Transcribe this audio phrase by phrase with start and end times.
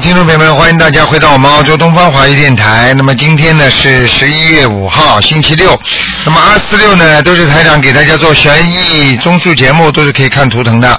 [0.00, 2.94] 听众朋友们，欢迎大家回到我们澳洲东方华语电台。
[2.96, 5.78] 那么今天呢是十一月五号，星期六。
[6.24, 10.98] 那么二四六呢都是台长给大家做悬疑综述节目，都是可以看图腾的。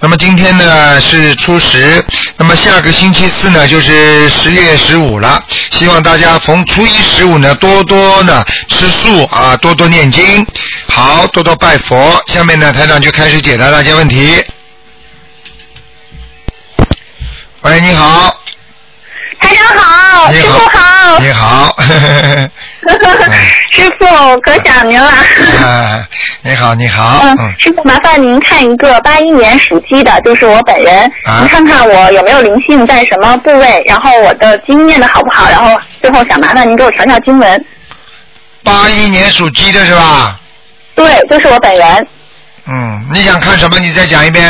[0.00, 2.04] 那么今天呢是初十，
[2.38, 5.40] 那么下个星期四呢就是十月十五了。
[5.70, 10.44] 希望大家逢初一十五呢多多呢吃素啊，多多念经，
[10.88, 12.20] 好，多多拜佛。
[12.26, 14.42] 下面呢台长就开始解答大家问题。
[17.62, 18.29] 喂，你好，
[20.38, 21.76] 好，师傅好，你好，
[23.72, 25.08] 师傅可想您了。
[25.08, 26.06] 啊，
[26.42, 37.64] 你好，你好，嗯嗯，，师傅麻烦您看一个八一年属鸡的，就是我本人，啊您看看我有没有灵性在什么部位，然后我的经念的好不好，然后最后想麻烦您给我调调经文。
[38.62, 40.38] 八一年属鸡的是吧？
[40.94, 42.06] 对，就是我本人。
[42.66, 43.78] 嗯，你想看什么？
[43.78, 44.46] 你再讲一遍。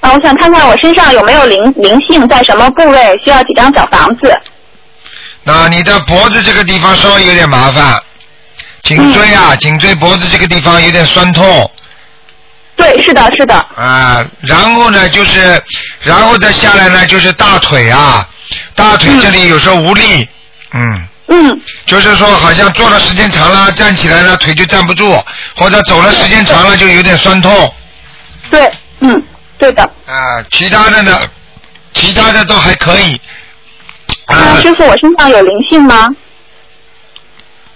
[0.00, 4.38] 啊，我想看看我身上有没有灵灵性在什么部位，需要几张小房子。
[5.48, 8.02] 那你的脖子这个地方稍微有点麻烦，
[8.82, 11.70] 颈椎啊，嗯颈椎脖子这个地方有点酸痛
[12.76, 13.54] 对，是的，是的。
[13.76, 14.26] 啊。
[14.40, 15.62] 然后呢，就是，
[16.02, 18.28] 然后再下来呢，就是大腿啊，
[18.74, 20.28] 大腿这里有时候无力，
[20.72, 21.06] 嗯。
[21.28, 25.24] 嗯，就是说，好像坐的时间长了，站起来了腿就站不住，
[25.56, 27.74] 或者走了时间长了就有点酸痛
[28.50, 29.22] 对，嗯，
[29.58, 29.82] 对的。
[30.06, 30.42] 啊。
[30.50, 31.18] 其他的呢，
[31.94, 33.20] 其他的都还可以。
[34.26, 36.08] 啊啊，，师傅，我身上有灵性吗？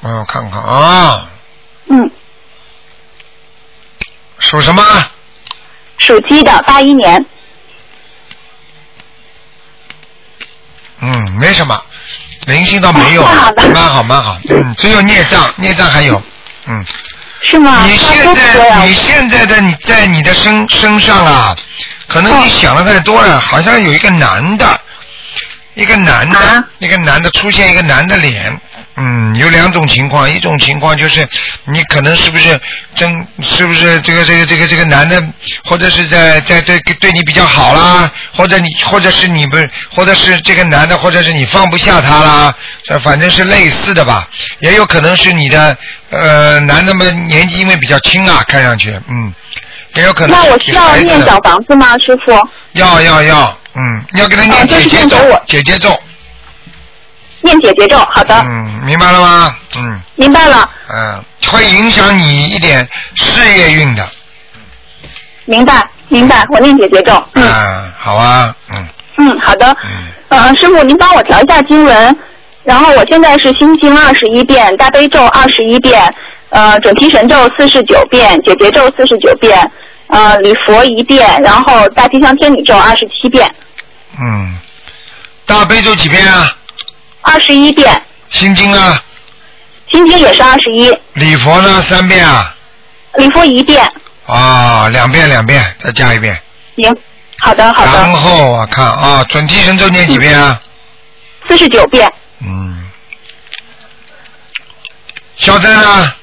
[0.02, 1.28] 嗯，我看看啊，
[1.88, 2.10] 嗯，
[4.38, 4.82] 属什么？
[5.98, 7.24] 属鸡的，八一年。
[11.02, 11.80] 嗯，没什么，
[12.46, 14.38] 灵性倒没有，蛮好蛮好。
[14.48, 16.20] 嗯，只有孽障，孽障还有。
[16.66, 16.84] 嗯，
[17.42, 17.86] 是吗？
[17.86, 21.54] 你现在你现在的你在你的身身上啊，
[22.08, 24.80] 可能你想的太多了，好像有一个男的，
[25.80, 26.62] 一个男的，啊？
[26.78, 28.54] 一个男的出现一个男的脸。
[28.96, 31.26] 嗯，有两种情况，一种情况就是
[31.64, 32.60] 你可能是不是
[32.94, 35.22] 真是不是这个这个这个这个男的，
[35.64, 42.54] 或者是在在对对你比较好啦，或者你或者是你不是，或者是这个男的，或者是你放不下他啦，
[42.84, 45.74] 这反正是类似的吧，也有可能是你的
[46.10, 49.32] 呃男的们年纪因为比较轻啊，看上去嗯，
[49.94, 52.32] 也有可能那我需要念小房子吗，师傅？
[52.72, 55.16] 要要要，嗯，你要给他念姐姐咒
[55.46, 55.88] 姐姐咒，
[57.42, 59.56] 念姐姐咒，好的，嗯，明白了吗？
[59.76, 60.00] 嗯。
[60.16, 64.06] 明白了，嗯，会影响你一点事业运的。
[65.46, 67.12] 明白，明白，我念姐姐咒。
[67.32, 69.66] 嗯啊，好啊，嗯嗯，好的。
[69.84, 69.90] 嗯，
[70.28, 72.16] 呃，师傅，您帮我调一下经文。
[72.62, 76.12] 然后我现在是心经二十一遍，大悲咒二十一遍，
[76.50, 79.58] 呃，准提神咒四十九遍，姐姐咒四十九遍，
[80.10, 83.48] 呃，礼佛一遍，然后大吉祥天女咒二十七遍，
[84.20, 84.58] 嗯，
[85.46, 86.56] 大悲咒几遍啊？
[87.22, 89.02] 二十一遍，心经啊？
[89.92, 91.82] 心经也是二十一，礼佛呢？
[91.82, 92.54] 三遍啊？
[93.14, 93.86] 礼佛一遍。
[94.26, 96.40] 啊，两遍两遍，再加一遍。
[96.76, 96.96] 行，
[97.40, 100.60] 好的好的然，后我看啊，准提神咒念几遍啊？
[101.48, 102.10] 四十九遍。
[102.44, 102.90] 嗯。
[105.36, 106.16] 肖珍啊？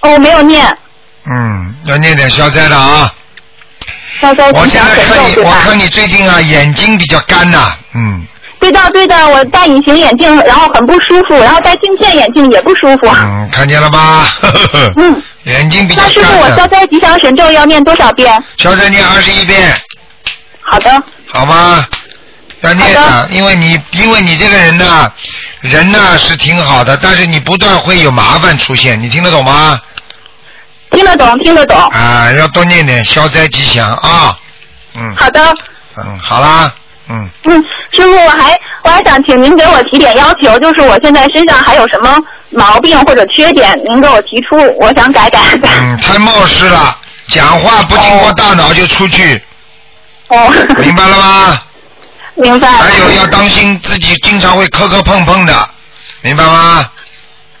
[0.00, 0.78] 哦，我没有念
[1.28, 3.12] 嗯，要念点消灾的啊。
[4.20, 5.36] 消灾吉我现祥神在看你？
[5.40, 8.26] 我看你最近啊，眼睛比较干呐、嗯。
[8.58, 13.06] 对的对的，我戴隐形眼镜，然后很不舒服，然后戴镜片眼镜也不舒服。
[13.14, 14.26] 嗯，看见了吧？
[14.96, 16.66] 嗯， 眼睛比较那师傅，我消。
[16.66, 18.42] 灾吉祥神咒要念多少遍？
[18.56, 19.78] 消灾念二十一遍，
[20.62, 21.86] 好的，好吗？
[22.62, 25.12] 要念好的，因为你因为你这个人呢，
[25.60, 29.78] 人呢是挺好的，但是你不断会有麻烦出现，你听得懂吗？
[30.90, 31.78] 听得懂听得懂。
[31.88, 34.36] 啊，要多念点消灾吉祥啊。
[34.94, 35.54] 嗯好的，
[35.96, 36.72] 嗯，好啦，
[37.08, 42.16] 嗯，嗯，师傅，我还我还想请您给我提点要求，就是我现在身上还有什么
[42.50, 45.40] 毛病或者缺点，您给我提出，我想改改。
[45.62, 46.96] 嗯，太冒失了，
[47.28, 49.42] 讲话不经过大脑就出去，
[50.28, 51.62] 哦，明白了吗？
[52.36, 52.70] 明白。
[52.70, 55.68] 还有要当心自己经常会磕磕碰碰的，
[56.22, 56.88] 明白吗？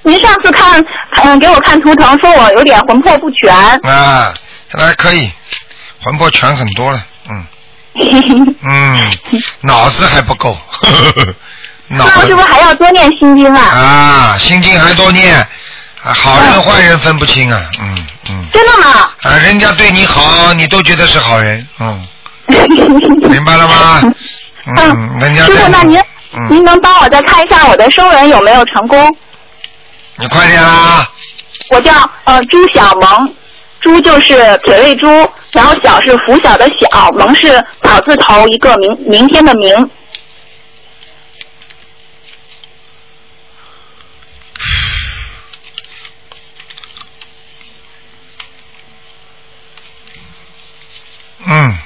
[0.06, 0.82] 您上次看，
[1.24, 3.52] 嗯，给我看图腾，说我有点魂魄不全。
[3.82, 4.32] 啊，
[4.70, 5.30] 还可以，
[6.00, 7.44] 魂魄全很多了，嗯
[8.62, 9.10] 嗯，
[9.62, 10.56] 脑子还不够，
[11.88, 13.60] 那我是不是还要多念心经啊？
[13.64, 15.36] 啊，心经还多念，
[16.04, 19.10] 啊好人坏人分不清啊，嗯嗯，真的吗？
[19.24, 22.06] 啊，人家对你好，你都觉得是好人，嗯，
[23.28, 24.00] 明白了吗？
[24.76, 25.98] 嗯，人家师傅，那您、
[26.34, 29.16] 嗯，您能帮我再看一下我的收人有没有成功？
[30.18, 31.12] 你快点啦、啊！
[31.68, 31.92] 我叫
[32.24, 33.34] 呃朱小萌，
[33.80, 35.06] 朱就是铁胃朱，
[35.52, 39.90] 然后小是拂晓的小，萌是草字头一个明明天的明。
[51.48, 51.78] 嗯，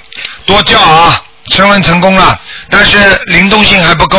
[0.45, 1.21] 多叫啊！
[1.49, 2.39] 升温成功了，
[2.69, 4.17] 但是灵动性还不够。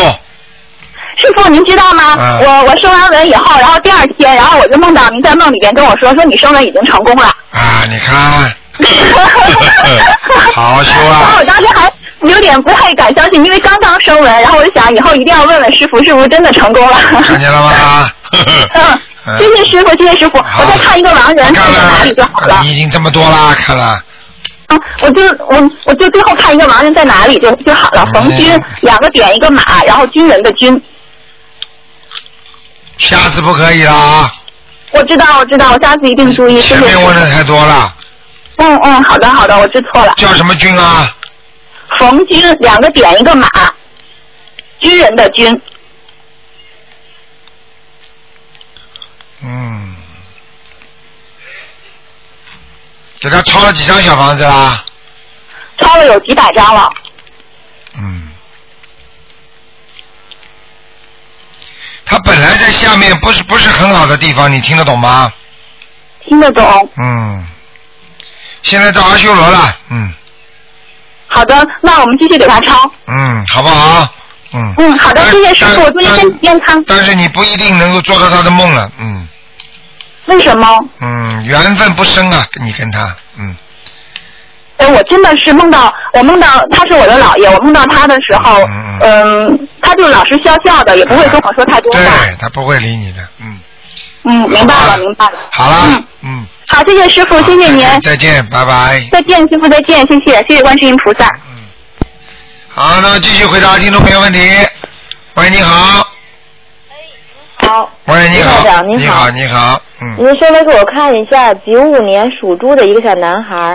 [1.16, 2.14] 师傅，您知道吗？
[2.18, 7.24] 嗯我我升完文以后，然后第二天，然后我就梦到您在梦里边跟我说，说你升文已经成功了。
[7.52, 8.52] 啊，你看，
[10.54, 11.92] 好好修啊然后我当时还
[12.22, 16.96] 有点不太敢相信，因为刚刚升文，然后我就想以后一定要问问师傅是不是真的成功了。
[17.22, 18.10] 看见了吗？
[19.26, 20.38] 嗯， 谢谢师傅，谢谢师傅。
[20.38, 22.60] 我再看一个盲人看在哪里就好了。
[22.62, 24.00] 你已经这么多啦，看了。
[24.68, 28.06] 啊，我就我我就最后看一个盲人在哪里就就好了。
[28.14, 30.80] 冯军嗯两个点一个马，然后军人的军。
[33.02, 34.32] 下次不可以了啊！
[34.92, 36.60] 我知道我知道，我下次一定注意。
[36.60, 37.94] 谢前面问的太多了，
[38.56, 40.14] 嗯嗯，好的好的，我知错了。
[40.16, 41.14] 叫什么军啊？
[41.98, 43.48] 冯军两个点一个马，
[44.78, 45.60] 军人的军。
[49.42, 49.96] 嗯，
[53.20, 54.84] 给他抄了几张小房子啦？
[55.78, 56.90] 抄了有几百张了。
[57.98, 58.31] 嗯，
[62.04, 65.32] 他本来在下面不是不是很好的地方，你听得懂吗？
[66.20, 66.90] 听得懂。
[66.96, 67.46] 嗯，
[68.62, 70.12] 现在到阿修罗了，嗯
[71.26, 72.90] 好的，那我们继续给他抄。
[73.06, 74.08] 嗯，好不好？
[74.52, 74.74] 嗯。
[74.76, 76.84] 嗯，好的，谢谢师傅，祝您身体健康。
[76.86, 79.26] 但是你不一定能够做到他的梦了，嗯
[80.26, 80.68] 为什么？
[81.00, 83.56] 嗯，缘分不深啊，你跟他，嗯
[84.82, 91.98] 哎，我真的是梦到，我梦到他是我的姥爷，我梦到他的时候，嗯嗯，他就老是笑笑的，也不会跟我说太多话。
[91.98, 93.58] 对他不会理你的，嗯。
[94.24, 95.32] 嗯，明白了，明白了。
[95.50, 97.86] 好了嗯，嗯，好，谢谢师傅，谢谢您。
[98.02, 99.02] 再见，拜拜。
[99.10, 101.26] 再见，师傅，再见，谢谢，谢谢观世音菩萨。
[101.46, 101.62] 嗯
[102.68, 104.38] 好，那么继续回答听众朋友问题。
[105.34, 106.06] 喂，你好。
[107.56, 113.74] 好，喂，你好你好你好，嗯，您稍微给我看一下九五年属猪的一个小男孩，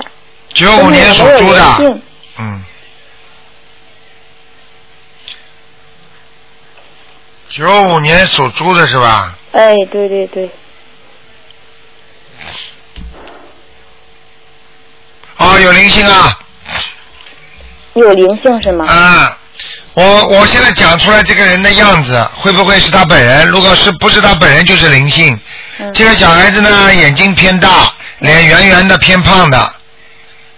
[0.53, 1.99] 九五年属猪的，
[2.37, 2.63] 嗯。
[7.49, 9.35] 九五年属猪的是吧？
[9.51, 10.49] 哎，对对对，
[15.37, 16.39] 哦，有灵性啊！
[17.93, 18.85] 有灵性是吗？
[18.85, 19.37] 啊，
[19.93, 23.47] 我我现在讲出来这个人的样子，会不会是他本人？
[23.47, 25.39] 如果是不是他本人，就是灵性。
[25.79, 29.73] 嗯这个小孩子呢，眼睛偏大，脸圆圆的，偏胖的，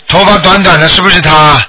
[0.09, 1.61] 头发短短的，是不是他？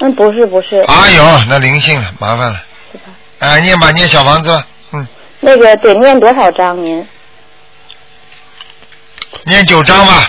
[0.00, 2.62] 嗯，不是不是，哎呦，那灵性了，麻烦了。
[2.92, 3.04] 是吧？
[3.40, 5.06] 啊，念吧，念小房子吧，嗯，
[5.40, 7.06] 那个得念多少章您？
[9.44, 10.28] 念九章吧，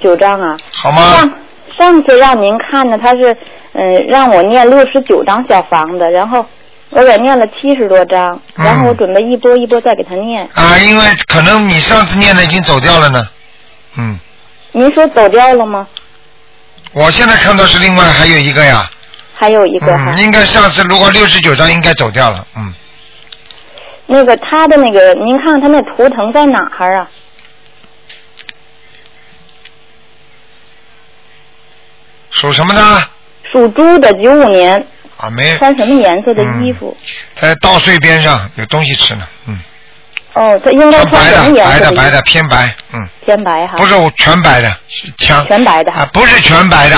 [0.00, 0.56] 九章啊？
[0.72, 1.14] 好吗？
[1.14, 1.30] 上
[1.78, 3.36] 上次让您看的，他是
[3.74, 6.44] 嗯、让我念六十九张小房子，然后
[6.90, 10.48] 我给念了七十多章，嗯然后我准备一波一波再给他念。
[10.54, 13.28] 啊，因为可能你上次念的已经走掉了呢。
[13.98, 14.18] 嗯，
[14.72, 15.86] 您说走掉了吗？
[16.96, 18.90] 我现在看到是另外还有一个呀。
[19.34, 20.14] 还有一个哈。
[20.16, 22.46] 嗯，应该上次如果六十九张应该走掉了。
[22.56, 22.72] 嗯，
[24.06, 27.10] 那个他的那个，您看他那图腾在哪儿啊？
[32.30, 33.08] 属什么的？
[33.52, 34.86] 属猪的，九五年，
[35.18, 36.96] 啊，没穿什么颜色的衣服？
[37.34, 39.28] 在稻穗边上有东西吃呢。
[39.44, 39.60] 嗯，
[40.36, 41.64] 哦，他应该穿白的？
[41.64, 42.74] 白的，白的，偏白。
[42.92, 43.74] 嗯，偏白哈。
[43.78, 45.44] 不是我全白的，是枪。
[45.46, 46.96] 全白的啊，不是全白的，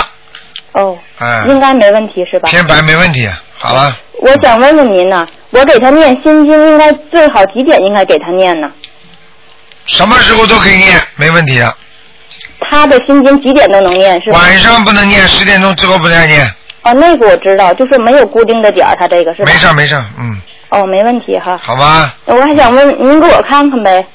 [0.73, 2.49] 哦，哎，应该没问题是吧？
[2.49, 3.29] 偏白没问题。
[3.57, 8.69] 好了，我想问问您呢，我给他念心经，应该最好几点应该给他念呢？
[9.87, 11.73] 什么时候都可以念，没问题的。
[12.69, 14.39] 他的心经几点都能念是吧？
[14.41, 16.45] 晚上不能念，十点钟之后不能念。
[16.83, 19.53] 哦，那个我知道，就是没有固定的点儿，他这个是吧？
[19.53, 21.59] 没事没事，嗯，哦，没问题哈。
[21.63, 22.15] 好吧。
[22.27, 24.07] 我还想问您给我看看呗，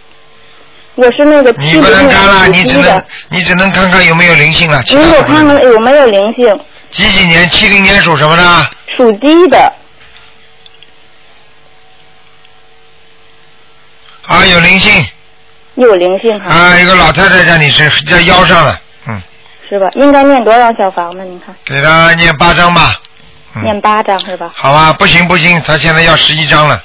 [0.95, 4.81] 我是那个七你不能零看了，你只能，你只能看看有没有灵性了。
[4.87, 6.59] 您给我看看有没有灵性？
[6.91, 7.49] 几几年？
[7.49, 8.43] 七零年属什么的？
[8.95, 9.73] 属鸡的，
[14.27, 15.03] 啊，有灵性
[15.73, 19.19] 有灵性哈，啊，一个老太太在你身在腰上了，嗯，
[19.67, 19.87] 是吧？
[19.95, 21.23] 应该念多少小房子？
[21.23, 22.93] 您看，给她念八张吧。
[23.55, 24.51] 嗯，念八张是吧？
[24.55, 26.81] 好吧，不行不行，他现在要十一张了。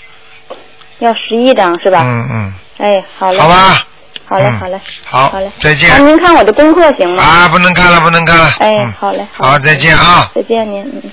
[0.98, 2.00] 要十一张是吧？
[2.02, 3.38] 嗯嗯，哎，好嘞。
[3.38, 3.48] 好。
[3.48, 3.54] 吧。
[3.72, 3.84] 嗯
[4.28, 4.78] 好嘞好嘞。
[5.04, 5.50] 好好嘞。
[5.58, 7.22] 再见那，您看我的功课行吗？
[7.22, 8.44] 啊，不能看了不能看了。
[8.58, 9.26] 哎嗯，好嘞。
[9.32, 10.30] 好，再见啊。
[10.34, 11.10] 再见您，嗯。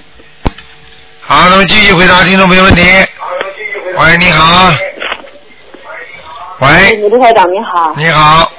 [1.21, 2.81] 好，那么继续回答听众朋友问题。
[2.81, 4.69] 喂，你好。
[6.59, 8.51] 喂，卢台长您好，你好，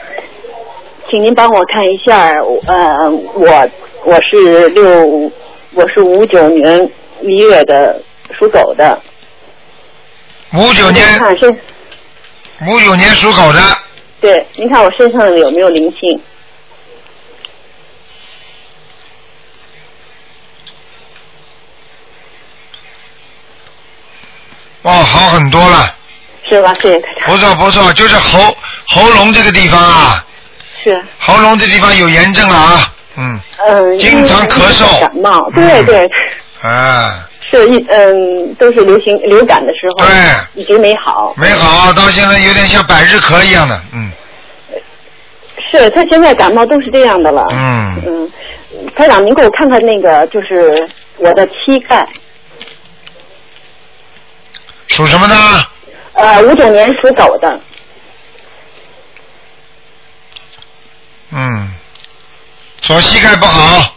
[1.11, 2.33] 请您帮我看一下，
[2.67, 3.69] 呃，我
[4.05, 5.31] 我是六，
[5.77, 6.91] 我是五九年
[7.21, 8.99] 一月的，属狗的。
[10.55, 11.07] 五九年。
[11.19, 11.51] 看身。
[12.71, 13.61] 五九年属狗的。
[14.19, 16.19] 对，您看我身上有没有灵性？
[24.81, 25.95] 哦，好很多了。
[26.49, 26.73] 是吧？
[26.81, 28.57] 谢谢不错不错，就是喉
[28.87, 30.25] 喉咙这个地方啊。
[30.83, 31.05] 是。
[31.19, 32.95] 喉咙这地方有炎症了啊。
[33.17, 35.01] 嗯，嗯，经常咳嗽。
[35.01, 35.87] 感冒，对嗯。
[35.87, 36.11] 对，
[36.63, 40.63] 啊，是一嗯，都是流行流感的时候，对。
[40.63, 41.35] 一直没好。
[41.37, 44.13] 没好，到现在有点像百日咳一样的，嗯。
[45.73, 47.47] 是他现在感冒都是这样的了。
[47.51, 48.33] 嗯，嗯，
[48.95, 52.07] 台长，您给我看看那个，就是我的膝盖，
[54.87, 55.35] 属什么的？
[56.13, 57.61] 呃，五九年属狗的，
[61.31, 61.75] 嗯，
[62.87, 63.97] 左膝盖不好，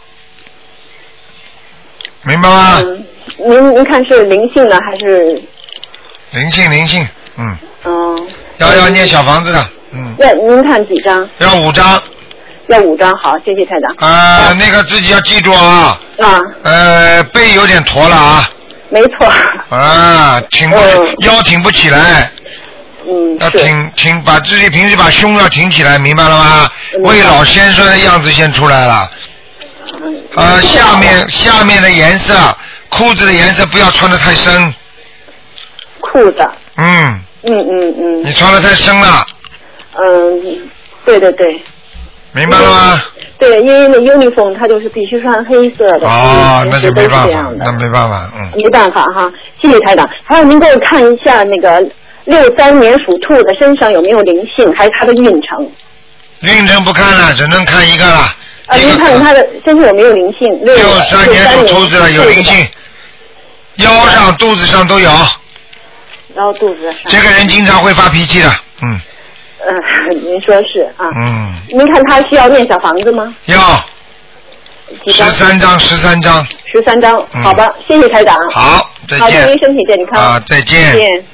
[2.24, 2.82] 明白吗？
[2.84, 3.06] 嗯，
[3.48, 5.40] 您您看是灵性的还是？
[6.32, 7.06] 灵性灵性，
[7.36, 8.26] 嗯，嗯？
[8.56, 11.28] 要要念小房子的，嗯，要您看几张？
[11.38, 12.02] 要五张，
[12.66, 13.94] 要五张，好，谢谢台长。
[14.10, 18.50] 呃，那个自己要记住啊，啊，呃，背有点驼了啊，
[18.88, 19.32] 没错，
[19.68, 21.14] 啊，挺不嗯。
[21.20, 22.39] 腰挺不起来，要
[23.10, 26.68] 嗯要，挺挺把自己平时把胸要挺起来，明白了吗？
[26.94, 29.10] 明白未老先生的样子先出来了。
[30.02, 32.34] 嗯呃，下面下面的颜色，
[32.88, 34.72] 裤子的颜色不要穿的太深，
[36.00, 39.26] 裤子，嗯，嗯嗯嗯你穿的太深了，
[39.98, 40.60] 嗯，
[41.04, 41.60] 对对对
[42.32, 43.02] 明白了吗？
[43.40, 50.08] 对，因为那 uniform 它就是必须穿黑色的，哦，那就没办法那没办法，嗯，没办法哈，谢谢台长。
[50.24, 51.82] 还有您给我看一下那个
[52.24, 55.70] 六三年属兔的身上有没有灵性，还是他的运程。
[56.40, 58.18] 运程不看了，只能看一个了。
[58.66, 60.48] 啊，您看看他的身上有没有灵性？
[60.64, 62.68] 六六三年属兔子的有灵性，
[63.76, 65.10] 腰上、肚子上都有。
[66.34, 67.00] 然后肚子上。
[67.06, 68.48] 这个人经常会发脾气的，
[68.82, 69.00] 嗯
[69.66, 71.04] 嗯，您说是啊。
[71.16, 73.34] 嗯，您看他需要念小房子吗？
[73.46, 73.58] 要
[75.06, 75.22] 十？
[75.32, 76.46] 三张，十三张。
[76.72, 77.16] 十三张。
[77.34, 78.36] 嗯好吧，谢谢台长。
[78.52, 79.58] 好，再好，祝见您。
[79.58, 80.22] 身体健康。
[80.22, 80.80] 啊，再见。
[80.92, 81.24] 再见。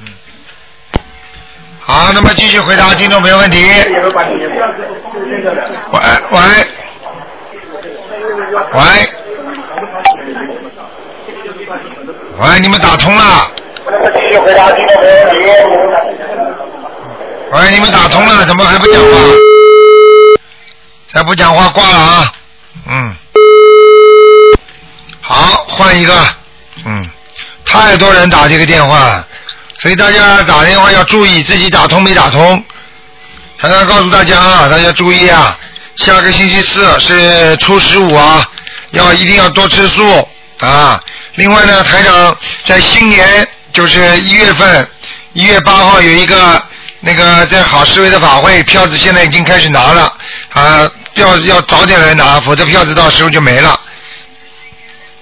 [1.87, 3.64] 好，那么继续回答听众朋友问题。
[5.93, 6.00] 喂
[6.33, 6.40] 喂
[8.73, 8.81] 喂
[12.38, 13.50] 喂，你们打通了？
[17.52, 19.09] 喂，你们打通了，怎么还不讲话？
[21.12, 22.33] 再不讲话挂了啊！
[22.88, 23.14] 嗯，
[25.21, 26.12] 好，换一个。
[26.85, 27.09] 嗯，
[27.64, 29.26] 太多人打这个电话了，
[29.80, 32.64] 所以大家打电话要注意自己打通没打通。
[33.59, 35.59] 台长告诉大家啊，大家注意啊，
[35.97, 38.47] 下个星期四是初十五啊，
[38.90, 40.28] 要一定要多吃素
[40.61, 41.00] 啊。
[41.35, 44.88] 另外呢，台长在新年就是一月份，
[45.33, 46.62] 一月八号有一个
[47.00, 50.12] 那个在好思维的法会，票子现在已经开始拿了
[50.52, 53.80] 啊，要要早点来拿，否则票子到时候就没了。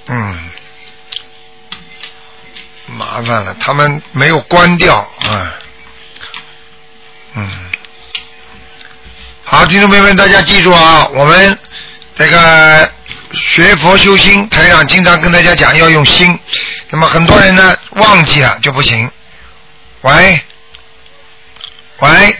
[0.07, 0.44] 嗯，
[2.95, 5.53] 麻烦了，他们没有关掉啊。
[7.35, 7.51] 嗯，
[9.45, 11.59] 好，听众朋友们，大家记住啊，我们
[12.15, 12.89] 这个
[13.33, 16.39] 学佛修心，台长经常跟大家讲要用心。
[16.91, 19.11] 那么很多人呢忘记了就不行。
[20.03, 20.41] 喂，
[21.99, 22.37] 喂，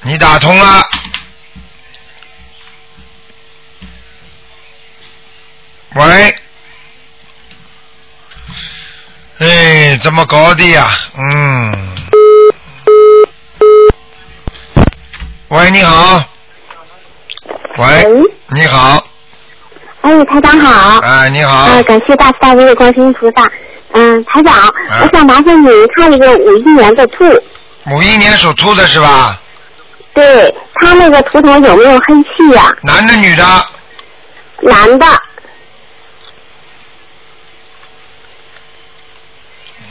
[0.00, 0.88] 你打通了。
[5.94, 6.36] 喂，
[10.06, 10.86] 怎么搞的呀？
[11.18, 11.94] 嗯。
[15.48, 16.22] 喂，你好。
[17.78, 19.04] 喂，喂你好，
[20.02, 21.00] 哎，台长好。
[21.00, 23.50] 哎，你好啊，，感谢大慈大悲的观世音菩萨。
[23.94, 27.24] 嗯，台长，啊我想麻烦你看一个五一年的兔，
[27.90, 29.40] 五一年属兔的是吧？
[30.14, 33.44] 对他那个图腾有没有黑气呀、男的女的？
[34.62, 35.06] 男的，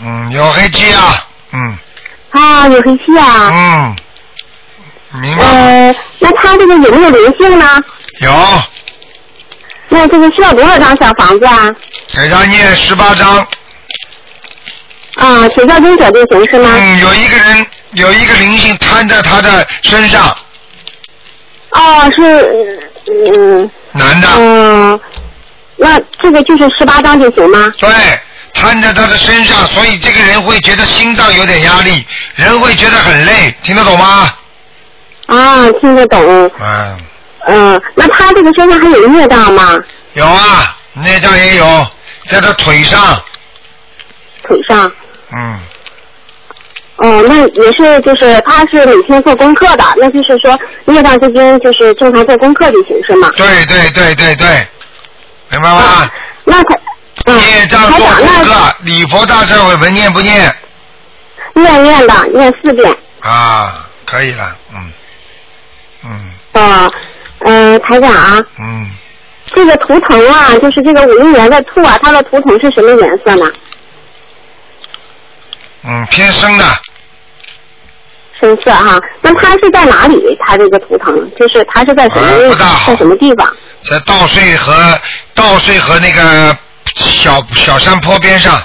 [0.01, 1.77] 嗯，有黑气啊，嗯
[2.31, 3.49] 啊，有黑气啊。
[3.53, 3.95] 嗯，
[5.21, 7.65] 明白那他这个有没有灵性呢？
[8.19, 8.31] 有，
[9.87, 11.73] 那这个需要多少张小房子啊？
[12.13, 13.47] 给他念十八张。
[15.15, 16.69] 啊，写教经者就行是吗？
[16.73, 20.35] 嗯，有一个人有一个灵性摊在他的身上，
[21.69, 22.77] 哦，是，
[23.07, 24.99] 嗯男的，嗯，
[25.77, 27.73] 那这个就是十八张就行吗？
[27.79, 27.89] 对，
[28.55, 32.03] 摊在他的身上，所以这个人会觉得心脏有点压力，
[32.35, 34.33] 人会觉得很累，听得懂吗？
[35.27, 36.51] 啊，听得懂。
[36.59, 36.97] 嗯，
[37.47, 39.79] 嗯，那他这个身上还有孽障吗？
[40.13, 41.87] 有啊，孽障也有，
[42.27, 43.21] 在他腿上，
[44.43, 44.91] 腿上？
[45.33, 45.59] 嗯，
[46.97, 53.29] 哦，那也是，就是他是每天做功课的，那就是说孽障之间就是正常做功课就行是吗？
[53.35, 54.47] 对对对对对，
[55.51, 56.09] 明白吗？
[56.45, 56.81] 那他嗯，
[57.33, 60.55] 业障做台长功课，礼佛大忏悔文念不念？
[61.53, 62.97] 念念的念四遍。
[63.21, 64.93] 啊，可以了，嗯，
[66.03, 66.91] 嗯啊，
[67.45, 68.91] 嗯，台长啊，嗯，
[69.47, 73.51] 这个图腾啊，就是这个五一年的兔啊，它的图腾是什么颜色呢？
[75.83, 76.65] 嗯，偏深的，
[78.39, 80.37] 深色哈、那它是在哪里？
[80.45, 82.55] 它这个图腾就是它是在什么
[82.85, 83.55] 在什么地方？
[83.83, 84.99] 在稻穗和
[85.33, 86.55] 稻穗和那个
[86.95, 88.61] 小小山坡边上，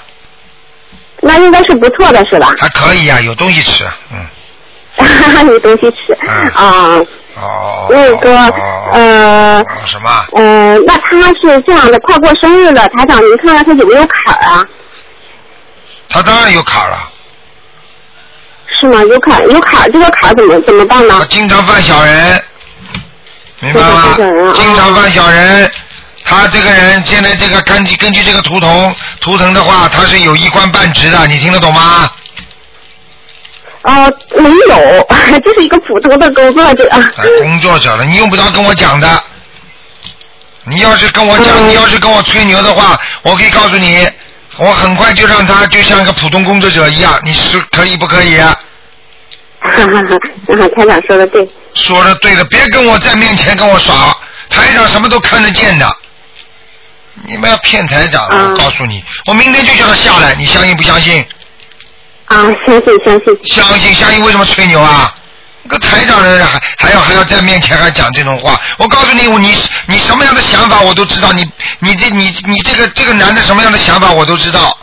[1.21, 2.53] 那应该是不错的是吧？
[2.59, 7.01] 还可以呀、有东西吃，嗯， 有东西吃嗯啊。
[7.37, 10.27] 哦，那个哦呃哦什么？
[10.35, 14.67] 呃，那他是这样的，快过生日了，台长，您看看他有没有坎儿啊？
[16.09, 17.09] 他当然有坎儿了，
[18.81, 19.01] 是吗？
[19.05, 21.25] 有坎，有坎，这个坎怎么怎么办呢他？
[21.27, 22.43] 经常犯小人，
[23.61, 24.15] 明白吗？
[24.55, 25.71] 经常犯小人。
[26.31, 32.09] 他这个人现在这个根据根据这个图腾图腾的话，他是有一官半职的，你听得懂吗？
[33.83, 35.09] 呃，没有，
[35.45, 36.89] 就是一个普通的工作者。
[36.91, 37.01] 哎，
[37.43, 39.23] 工作者了，你用不着跟我讲的。
[40.65, 44.09] 你要是跟我讲，嗯你要是跟我吹牛的话，我可以告诉你，
[44.59, 48.55] 我很快就让他就像一个普通工作者一样，你是可以不可以啊？
[49.63, 51.49] 哈哈哈，哈台长说的对。
[51.75, 54.17] 说的对的，别跟我在面前跟我耍，
[54.49, 55.91] 台长什么都看得见的。
[57.25, 61.25] 你们要骗台长，嗯我告诉你，我明天就叫他下来，你相信不相信？
[62.27, 63.39] 啊，相信相信。
[63.45, 65.15] 相信相信，为什么吹牛啊？
[65.69, 69.54] 个台长人还还要还要在面前还讲这种话，我告诉你，我你
[69.87, 71.47] 你什么样的想法我都知道，你
[71.80, 74.76] 你这你你这个这个男的什么样的想法我都知道，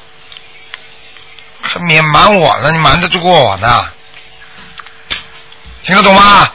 [1.62, 3.86] 还免瞒我呢，你瞒得住过我呢？
[5.84, 6.50] 听得懂吗？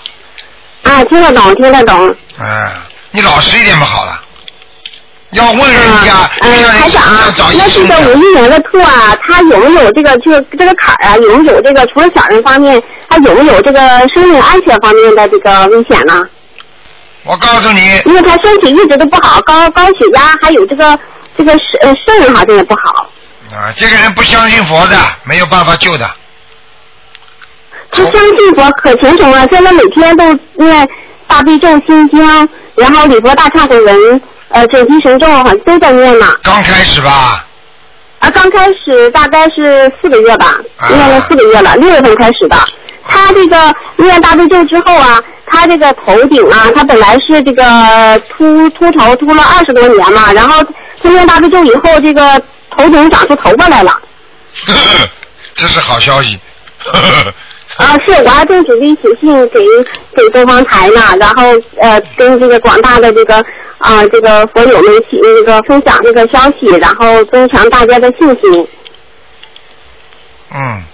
[0.84, 2.16] 啊，听得懂，听得懂。
[2.38, 2.72] 嗯，
[3.10, 4.22] 你老实一点不，好了。
[5.32, 7.86] 要问人家，嗯，台长要找，医那这。
[7.86, 11.16] 个五一年的兔啊，它有没有这个就这个坎儿啊？
[11.16, 13.80] 有没有这个除了小人方面，它有没有这个
[14.14, 16.22] 生命安全方面的这个危险呢？
[17.24, 20.98] 我告诉你，因为他身体一直都不好，高高血压，还有这个
[21.38, 23.08] 这个肾呃肾好像也不好。
[23.54, 26.10] 啊，这个人不相信佛的，没有办法救的。
[27.90, 30.88] 他相信佛可虔诚了，现在每天都念
[31.26, 34.20] 大悲咒心经，然后礼佛大忏悔文，
[34.52, 36.26] 呃准提神咒好像都在念呢。
[36.42, 37.44] 刚开始吧，
[38.20, 42.56] 啊，刚开始大概是四个月吧，啊念了四个月了，六月份开始的。
[43.04, 50.62] 他这个念大悲咒之后啊，他这个头顶啊，他本来是这个秃秃头秃了二十多年嘛，然后
[51.02, 52.40] 他念大悲咒以后，这个
[52.76, 53.92] 头顶长出头发来了。
[55.56, 56.38] 这是好消息。
[57.78, 59.60] 啊，是，我还正准备写信给
[60.14, 61.44] 给东方台呢，然后
[61.80, 63.36] 呃跟这个广大的这个
[63.78, 68.68] 啊、这个佛友们起那个分享这个消息，然后增强大家的信心。
[70.54, 70.84] 嗯，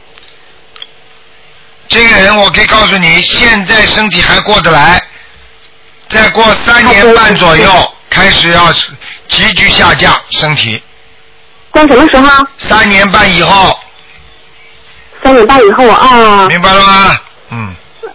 [1.89, 5.03] 这个人我可以告诉你，现在身体还过得来，
[6.09, 7.71] 再过三年半左右
[8.09, 8.73] 开始要
[9.27, 10.81] 急剧下降身体，
[11.75, 12.47] 在什么时候？
[12.57, 13.79] 三年半以后，
[15.23, 16.47] 三点半以后啊。
[16.49, 17.17] 明白了吗？
[17.51, 17.75] 嗯，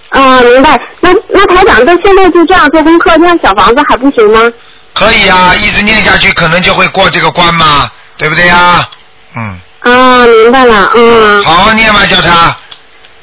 [0.09, 0.79] 啊，明白。
[1.01, 4.51] 那那台长，这现在就这样做功课，念小房子还不行吗？
[4.93, 8.87] 可以啊，一直念下去，可能就会过这个关嘛，对不对呀？
[9.35, 9.59] 嗯，
[9.91, 11.43] 啊，明白了，嗯。
[11.43, 12.55] 好好念嘛，叫他。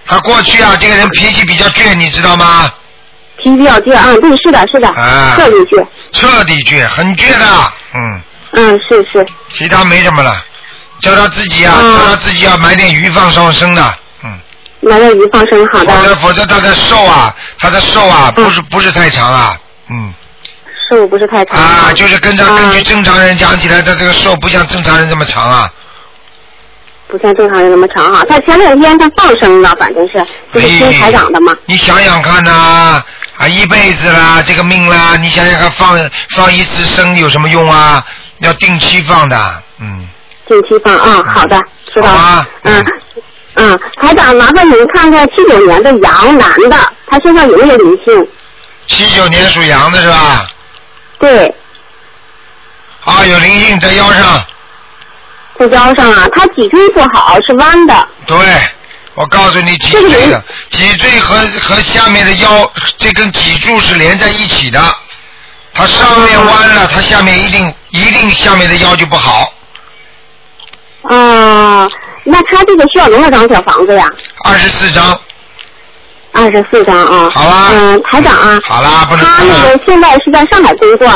[0.04, 2.68] 他过去啊，这个人脾气比较倔，你知道吗？
[3.36, 5.86] 脾气比较倔啊，对，是的，是的，啊彻底倔。
[6.10, 7.46] 彻底倔，很倔的。
[7.94, 8.20] 嗯，
[8.52, 9.24] 嗯，是是。
[9.48, 10.44] 其他没什么了，
[11.00, 13.94] 叫他自己啊，啊叫他自己要买点鱼放上身的。
[14.24, 14.38] 嗯，
[14.80, 16.16] 买点鱼放生，好否则的。
[16.16, 19.56] 否则他的寿啊，他的寿啊，不是不是太长啊。
[19.90, 20.12] 嗯，
[20.90, 21.58] 寿不是太长。
[21.58, 25.70] 啊，就是跟着啊根据正常人讲起来，他这个寿不像正常人这么长啊。
[27.08, 28.24] 不像正常人那么长哈。
[28.28, 31.56] 他前两天他放生了，反正是就是听台长的嘛。
[31.66, 33.02] 你想想看呐、
[33.36, 38.04] 啊，一辈子啦，这个命啦，你想想看，放放一次生有什么用啊？
[38.38, 40.08] 要定期放的，嗯，
[40.50, 41.56] 近期放啊，好的，
[41.94, 42.48] 知道好了吧。
[42.64, 42.86] 嗯
[43.54, 48.28] 嗯，台长，麻烦您看看七九年的羊男的，他身上有没有灵性？
[48.88, 50.46] 七九年属羊的是吧？
[51.20, 51.54] 对，
[53.04, 54.44] 啊，有灵性在腰上，
[55.56, 58.08] 在腰上啊，他脊椎不好，是弯的。
[58.26, 58.36] 对，
[59.14, 64.80] 我告诉你，脊椎的脊椎和和下面的腰这根脊柱是连在一起的，
[65.74, 69.52] 它上面弯了，它下面一定一定下面的腰就不好。
[71.02, 71.88] 啊，
[72.24, 74.06] 那他这个需要多少张小房子呀？
[74.44, 75.18] 二十四张，
[76.32, 77.30] 二十四张啊。
[77.30, 78.58] 好吧嗯，台长啊。
[78.68, 81.08] 好啦，不能他那个现在是在上海工作，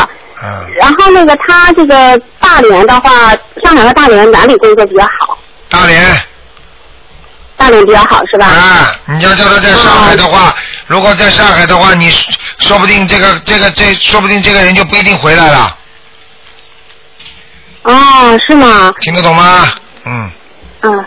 [0.43, 3.31] 嗯，然后那个他这个大连的话，
[3.63, 5.39] 上海和大连哪里工作比较好？
[5.69, 6.03] 大连。
[7.57, 8.47] 大连比较好是吧？
[8.47, 10.55] 啊，你要叫他在上海的话，
[10.87, 12.13] 如果在上海的话，你
[12.59, 15.77] 说不定这个这个这说不定这个人就不一定回来了。
[17.85, 18.93] 哦，是吗？
[19.01, 19.69] 听得懂吗？
[20.05, 20.31] 嗯。
[20.83, 21.05] 嗯。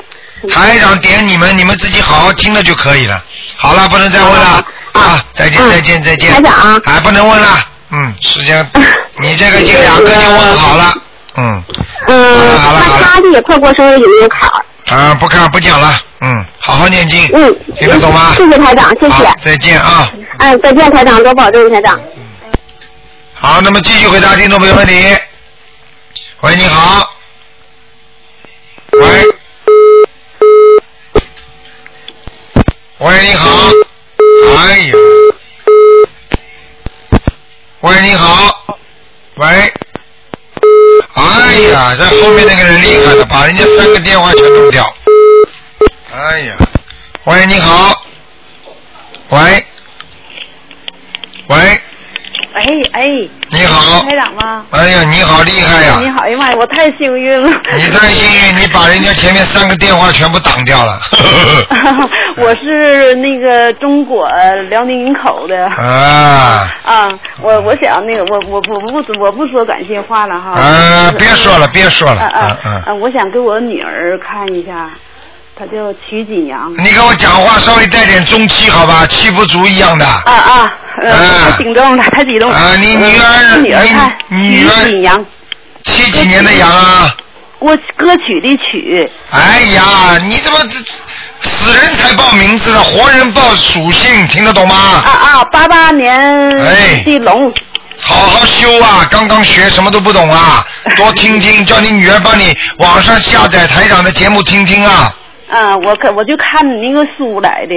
[0.49, 3.23] 台长点你们，你们自己好好听了就可以了。
[3.55, 4.63] 好了，不能再问了
[4.93, 5.25] 啊！
[5.33, 6.31] 再见再见再见。
[6.31, 6.79] 台长啊。
[6.85, 7.65] 哎，不能问了。
[7.89, 8.69] 嗯，时间，
[9.19, 10.93] 你这个已经两个就问好了。
[11.37, 11.63] 嗯。
[12.07, 14.63] 嗯，好了好了那他这个快过生日有没有坎儿？
[14.95, 15.97] 啊，不看不讲了。
[16.21, 17.27] 嗯，好好念经。
[17.33, 17.55] 嗯。
[17.75, 18.35] 听得懂吗？
[18.37, 19.35] 谢谢台长，谢谢好。
[19.43, 20.11] 再见啊！
[20.37, 21.99] 嗯，再见台长，多保重台长。
[23.33, 25.17] 好，那么继续回答听众朋友问题。
[26.47, 27.13] 喂，你好。
[28.93, 29.01] 喂。
[32.99, 33.49] 喂，你好。
[34.55, 34.93] 哎呀。
[37.81, 38.79] 喂，你好。
[39.35, 39.45] 喂。
[41.15, 44.95] 哎呀，这后面那个人厉害了，把人家三个电话全弄掉。
[46.13, 46.55] 哎呀。
[47.25, 48.05] 喂，你好。
[49.31, 49.65] 喂。
[51.47, 51.81] 喂。
[52.57, 53.07] 哎哎，
[53.51, 54.65] 你好台长吗？
[54.71, 55.95] 哎呀，你好厉害呀！
[56.01, 57.49] 你好，哎呀妈呀，我太幸运了。
[57.75, 60.99] 你太幸运，你把人家前面三个电话全部挡掉了。
[62.37, 64.27] 我是那个中国
[64.69, 65.67] 辽宁营口的。
[65.67, 67.09] 啊啊，
[67.41, 70.51] 我我想那个我我我不我不说感谢话了哈。
[70.59, 72.73] 啊，别说了，别说了，啊嗯啊嗯。
[72.83, 72.93] 啊！
[72.99, 74.89] 我想给我女儿看一下，
[75.57, 76.71] 她叫曲锦阳。
[76.77, 80.05] 你跟我讲话稍微带点中气好吧，气不足一样的。
[80.05, 82.55] 啊啊，呃，啊太激动了，太激动了。
[82.55, 83.67] 啊你女儿你
[84.37, 85.25] 女儿曲锦阳，
[85.83, 87.15] 七几年的羊啊？
[87.59, 89.09] 我歌曲的曲。
[89.31, 90.77] 哎呀，你怎么这
[91.49, 92.79] 死人才报名字的？
[92.79, 94.75] 活人报属性，听得懂吗？
[94.75, 96.15] 啊啊，八八年
[96.59, 97.51] 哎的龙。
[97.99, 99.07] 好好修啊！
[99.09, 100.63] 刚刚学什么都不懂啊，
[100.95, 105.11] 多听听， 叫你女儿帮你网上下载台长的节目听听啊。
[105.49, 107.73] 啊，我看我就看你那个书来的。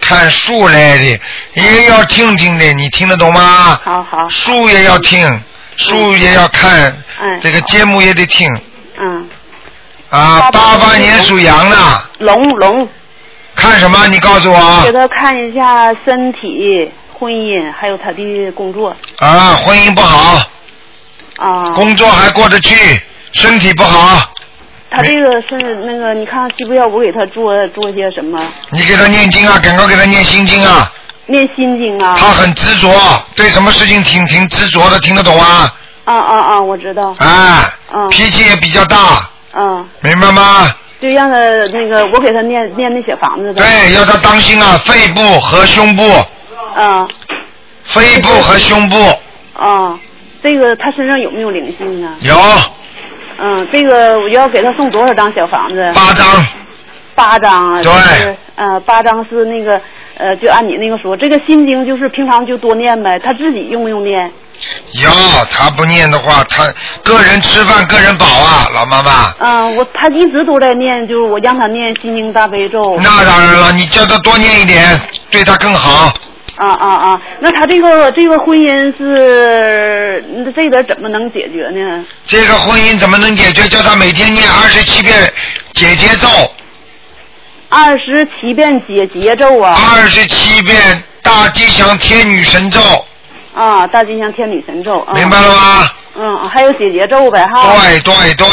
[0.00, 1.20] 看书来的，
[1.54, 3.80] 也要听听的，你听得懂吗？
[3.82, 4.28] 好好。
[4.28, 5.40] 书也要听，
[5.76, 8.48] 书也要看，嗯这个节目也得听
[8.98, 9.28] 嗯，
[10.10, 10.50] 啊。
[10.52, 11.76] 八八年属羊的，
[12.18, 12.88] 龙龙，
[13.54, 14.06] 看什么？
[14.08, 19.54] 你告诉我给他看一下身体、婚姻，还有他的工作啊。
[19.54, 20.42] 婚姻不好，
[21.38, 21.70] 啊。
[21.70, 23.00] 工作还过得去，
[23.32, 24.30] 身体不好，
[24.90, 28.40] 他这个是那个，你看需不需要我给他做做些什么？
[28.70, 30.90] 你给他念经啊，赶快给他念心经啊。
[31.26, 32.14] 念心经啊。
[32.16, 32.88] 他很执着，
[33.34, 35.70] 对什么事情挺挺执着的，听得懂吗？
[36.04, 36.60] 啊啊啊！
[36.60, 37.14] 我知道。
[37.18, 38.08] 啊，嗯。
[38.10, 40.72] 脾气也比较大，嗯，明白吗？
[41.00, 43.54] 就让他那个，我给他念念那些房子的。
[43.54, 46.02] 对，要他当心啊，肺部和胸部，
[46.76, 47.08] 嗯
[47.84, 48.96] 肺部和胸部
[49.54, 49.98] 啊，
[50.42, 52.14] 这个他身上有没有灵性啊？
[52.20, 52.34] 有
[53.38, 55.92] 嗯，这个我要给他送多少张小房子？
[55.94, 56.46] 八张。
[57.14, 57.82] 八张啊。
[57.82, 58.36] 对就是。
[58.56, 59.78] 呃，八张是那个
[60.16, 64.32] 呃，就按你那个说，这个心经就是平常就多念呗，他自己用不用念？
[65.02, 65.10] 要
[65.50, 66.64] 他不念的话，他
[67.04, 69.34] 个人吃饭个人饱啊，老妈妈。
[69.40, 72.98] 嗯，我他一直都在念，就是我让他念心经大悲咒。
[73.02, 74.98] 那当然了，你叫他多念一点，
[75.30, 76.10] 对他更好。
[76.56, 77.20] 啊啊啊！
[77.40, 82.04] 那他这个这个婚姻是那这个怎么能解决呢？
[82.26, 83.68] 这个婚姻怎么能解决？
[83.68, 85.30] 叫他每天念二十七遍
[85.74, 86.28] 解结咒，
[87.68, 89.76] 二十七遍解结咒啊！
[89.94, 92.80] 二十七遍大吉祥天女神咒，
[93.54, 95.00] 啊，大吉祥天女神咒。
[95.00, 95.90] 啊、明白了吗？
[96.18, 97.76] 嗯，还有解结咒呗哈。
[97.82, 98.46] 对对对。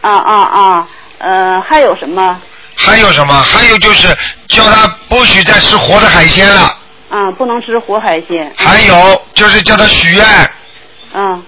[0.00, 0.88] 啊啊啊！
[1.18, 2.36] 呃，还有什么？
[2.74, 3.32] 还有什么？
[3.32, 4.08] 还有就是
[4.48, 6.78] 叫他不许再吃活的海鲜了。
[7.14, 8.52] 啊，不能吃活海鲜。
[8.56, 10.24] 还有就是叫他许愿，
[11.14, 11.40] 嗯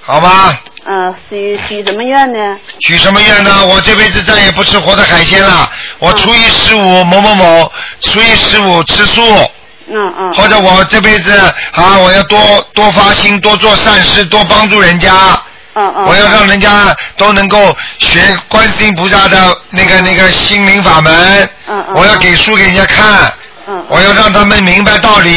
[0.00, 0.60] 好吧？
[0.84, 2.56] 嗯，许许什么愿呢？
[2.78, 3.66] 许什么愿呢？
[3.66, 5.68] 我这辈子再也不吃活的海鲜了。
[5.98, 9.20] 我初一十五某某某，初一十五吃素。
[9.88, 10.32] 嗯嗯。
[10.34, 11.36] 或者我这辈子
[11.72, 15.12] 啊，我要多多发心，多做善事，多帮助人家。
[15.74, 16.04] 嗯嗯。
[16.06, 21.50] 我要让人家都能够学观世音菩萨的那个那个心灵法门。
[21.66, 21.94] 嗯嗯。
[21.96, 23.32] 我要给书给人家看。
[23.68, 23.84] 嗯。
[23.88, 25.30] 我要让他们明白道理。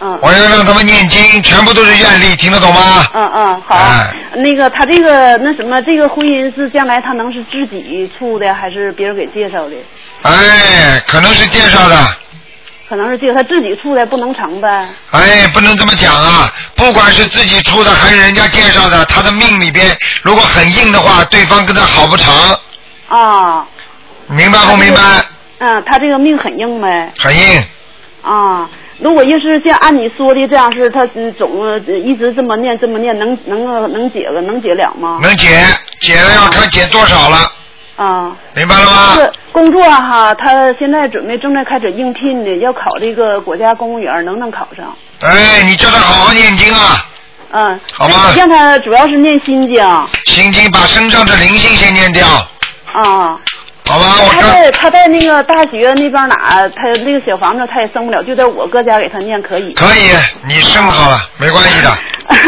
[0.00, 0.18] 嗯。
[0.22, 3.06] 我要让他们念经，全部都是愿力，听得懂吗？
[3.14, 3.74] 嗯嗯，好。
[3.74, 9.76] 哎那个他这个那什么，这个婚姻是将来他能是自己处的，还是别人给介绍的？
[10.22, 11.96] 哎，可能是介绍的。
[12.88, 14.88] 可能是介绍他自己处的，不能成呗。
[15.10, 16.52] 哎，不能这么讲啊！
[16.76, 19.84] 不管是自己处的还是人家介绍的，他的命里边
[20.22, 22.32] 如果很硬的话，对方跟他好不成，
[23.08, 23.64] 啊。
[24.28, 25.00] 明白不明白？
[25.58, 27.12] 嗯，他这个命很硬呗。
[27.18, 27.64] 很硬。
[28.22, 35.18] 啊，如果要是像按你说的这样是，他嗯总呃一直这么念这么念，能能呃能解个能解了吗？
[35.22, 35.48] 能解，
[36.00, 37.38] 解了要看解多少了，
[37.96, 38.36] 啊。
[38.54, 39.14] 明白了吗？
[39.14, 44.96] 是工作哈，他现在准备正在开始应聘呢，要考这个国家公务员，能不能考上？
[45.20, 47.06] 哎，你叫他好好念经啊，
[47.52, 49.76] 嗯，好吧你让他主要是念心经
[50.24, 52.26] 心经把身上的灵性先念掉，
[52.92, 53.38] 啊。
[53.86, 54.16] 好吧？
[54.24, 59.72] 我他在他在那个大学那边哪，他那个小房子他也生不了，就在我哥家给他念可以。
[59.74, 60.10] 可以，
[60.46, 61.90] 你生好了没关系的，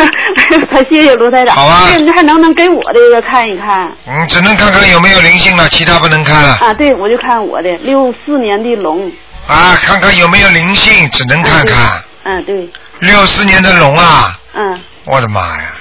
[0.70, 1.54] 他谢谢卢台长。
[1.54, 3.90] 好啊这你还能不能给我这个看一看？
[4.06, 9.10] 嗯，只能看看有没有灵性了，其他不能看了啊，对，我就看我的六四年的龙。
[9.46, 12.02] 啊，看看有没有灵性，只能看看。
[12.24, 12.68] 嗯，对，
[13.00, 15.72] 六四年的龙啊，嗯，我的妈呀！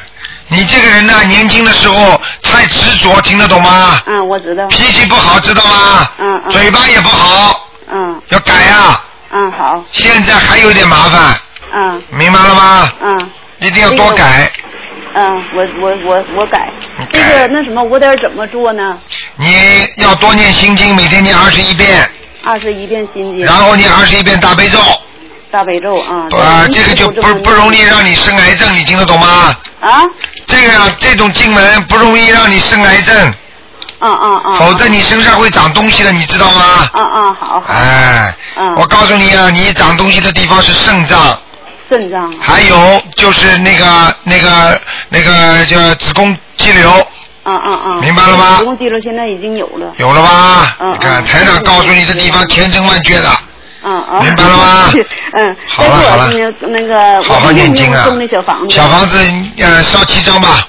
[0.49, 4.01] 你这个人呢，年轻的时候太执着，听得懂吗？
[4.05, 4.65] 嗯，我知道。
[4.67, 6.09] 脾气不好，知道吗？
[6.19, 6.49] 嗯嗯。
[6.49, 9.03] 嘴巴也不好，嗯要改啊！
[9.31, 9.83] 嗯，好。
[9.91, 11.35] 现在还有点麻烦，
[11.73, 12.89] 嗯明白了吗？
[13.01, 14.49] 嗯一定要多改。
[15.15, 16.71] 嗯，我我我我改。
[17.11, 18.97] 这个那什么，我得怎么做呢？
[19.35, 19.47] 你
[19.97, 22.09] 要多念心经，每天念二十一遍，
[22.45, 23.45] 二十一遍心经。
[23.45, 24.79] 然后念二十一遍大悲咒。
[25.51, 26.27] 大悲咒啊。
[26.31, 29.55] 啊，这个就不不容易让你生癌症，你听得懂吗？
[29.81, 30.01] 啊？
[30.45, 33.15] 这个啊，这种进门不容易让你生癌症，
[33.99, 34.55] 嗯嗯嗯！
[34.55, 36.89] 否则你身上会长东西的，你知道吗？
[36.93, 37.73] 嗯嗯，好好。
[37.73, 41.37] 哎，嗯我告诉你啊，你长东西的地方是肾脏，
[41.89, 42.31] 肾脏。
[42.39, 46.91] 还有就是那个那个那个叫子宫肌瘤，
[47.43, 48.01] 嗯嗯嗯！
[48.01, 49.91] 明白了吗子宫肌瘤现在已经有了。
[49.97, 50.75] 有了吧？
[50.79, 53.29] 嗯你看台长告诉你的地方千真万确的，
[53.87, 54.19] 嗯啊。
[54.21, 54.91] 明白了吗？
[55.33, 55.55] 嗯。
[55.69, 56.29] 好了好了
[56.61, 58.75] 那个好好念经啊送那小房子。
[58.75, 59.17] 小房子
[59.59, 60.67] 呃烧七张吧，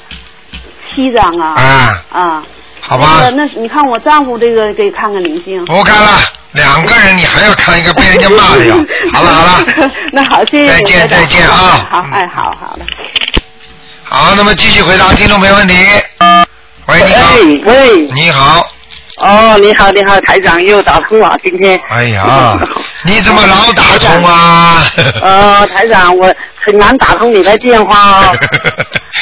[0.95, 1.55] 七张啊。
[1.61, 2.43] 啊，啊。
[2.81, 5.63] 好吧那那你看我丈夫这个给看看灵性。
[5.67, 6.21] 不看了，
[6.53, 8.75] 两个人你还要看一个被人家骂的呀？
[9.13, 12.87] 好 了好了， 那好，谢谢再见再见啊好，哎，好好的。
[14.05, 15.75] 好，那么继续回答听众朋友问题。
[16.87, 17.35] 喂，你好，
[17.67, 18.67] 喂，你好，
[19.21, 21.81] 哦，你好，你好，台长又打通了，今天。
[21.91, 22.59] 哎呀，
[23.05, 24.83] 你怎么老打通啊？
[25.21, 26.33] 呃， 台长，我
[26.65, 28.37] 很难打通你的电话哦。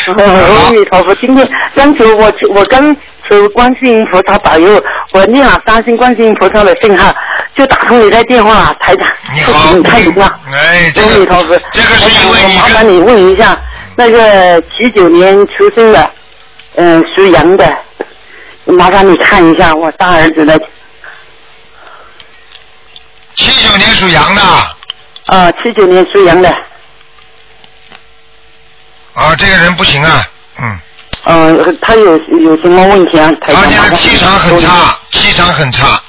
[0.14, 2.96] 阿弥陀佛，今天刚才我我跟
[3.28, 4.80] 求观世音菩萨保佑，
[5.12, 7.12] 我念了三星观世音菩萨的信号，
[7.56, 9.08] 就打通你的电话了，台长。
[9.34, 10.26] 你好，你太灵了。
[10.52, 13.58] 哎，这阿弥陀佛，这个是因为我你麻烦你问一下，
[13.96, 16.10] 那个七九年出生的，
[16.76, 17.68] 嗯、属羊的，
[18.66, 20.58] 麻烦你看一下我大儿子的，
[23.34, 24.42] 七九年属羊的。
[25.26, 26.48] 啊，七九年属羊的，
[29.14, 30.24] 啊，这个人不行啊，
[30.60, 30.78] 嗯，
[31.24, 33.28] 嗯、他有有什么问题啊？
[33.40, 36.00] 他现在气场很差，气场很差，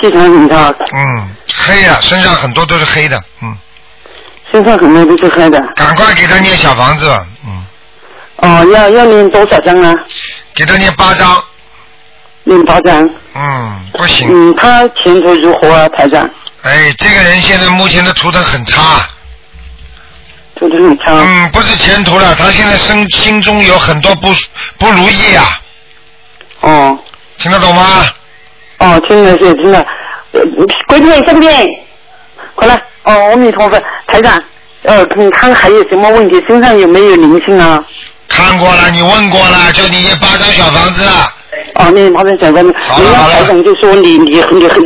[0.00, 1.28] 气场很差，嗯，
[1.66, 3.56] 黑的，身上很多都是黑的，嗯，
[4.52, 5.58] 身上很多都是黑的。
[5.74, 7.66] 赶快给他念小房子吧，嗯，
[8.36, 9.92] 哦，要要念多少张啊？
[10.54, 11.42] 给他念八张，
[12.54, 13.08] 念八张。
[13.34, 16.28] 嗯，不行，嗯，他前途如何啊，台长？
[16.62, 19.08] 哎，这个人现在目前的图腾很差，
[20.56, 21.12] 图腾很差。
[21.12, 24.28] 嗯，不是前途了，他现在心心中有很多不
[24.78, 25.60] 不如意啊，
[26.60, 26.98] 哦
[27.38, 28.04] 听得懂吗？
[28.78, 29.78] 哦，听得是听的，
[30.32, 30.40] 呃
[30.88, 31.50] 龟片生病，
[32.54, 34.42] 快来哦，阿弥陀佛，台长，
[34.82, 36.42] 呃，你看还有什么问题？
[36.48, 37.82] 身上有没有灵性啊？
[38.30, 41.04] 看过了，你问过了，就你念八张小房子。
[41.74, 44.80] 啊，那麻烦小问，好了好了人家台长就说你你你很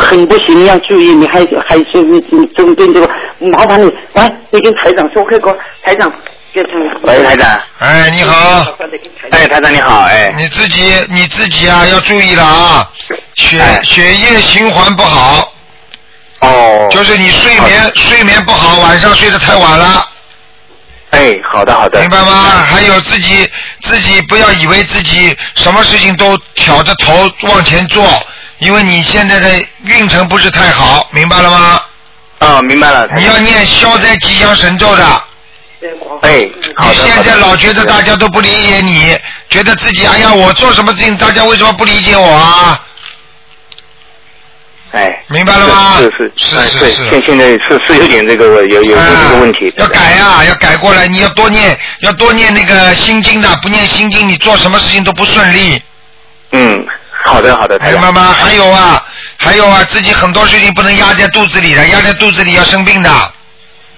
[0.00, 3.10] 很不行，要注意，你还还是你你针对这个，
[3.52, 5.54] 麻烦你来，你跟台长说开个，
[5.84, 6.10] 台长。
[7.02, 7.60] 喂，台长。
[7.80, 8.64] 哎，你好。
[9.32, 10.32] 哎，台长你好，哎。
[10.36, 12.88] 你自己你自己啊，要注意了啊，
[13.34, 15.52] 血哎血液循环不好，
[16.42, 16.86] 哦。
[16.92, 20.06] 就是你睡眠睡眠不好，晚上睡得太晚了，
[21.14, 22.00] 哎，好的好的。
[22.00, 22.64] 明白吗？
[22.68, 23.48] 还有自己
[23.82, 28.04] 自己不要以为自己什么事情都挑着头往前做，
[28.58, 31.80] 因为你现在的运程不是太好，明白了吗？
[32.40, 33.08] 啊，明白了。
[33.14, 35.04] 你要念消灾吉祥神咒的。
[36.22, 39.16] 哎，好你现在老觉得大家都不理解你，
[39.48, 42.80] 觉得自己哎呀，我做什么事情大家为什么不理解我啊？
[44.94, 45.96] 哎，明白了吗？
[45.98, 49.72] 是是是是是现现在是是有点这个有有有这个问题。
[49.76, 51.08] 要改啊、要改过来。
[51.08, 55.82] 你要多念，要多念那个心经的，不念心经，你做什么事情都不顺利，
[56.52, 56.86] 嗯，
[57.24, 58.00] 好的好的，台长。
[58.00, 58.32] 明白吗？
[58.32, 59.04] 还有啊，
[59.36, 63.10] 还有啊，自己很多事情不能压在肚子里的，压在肚子里要生病的，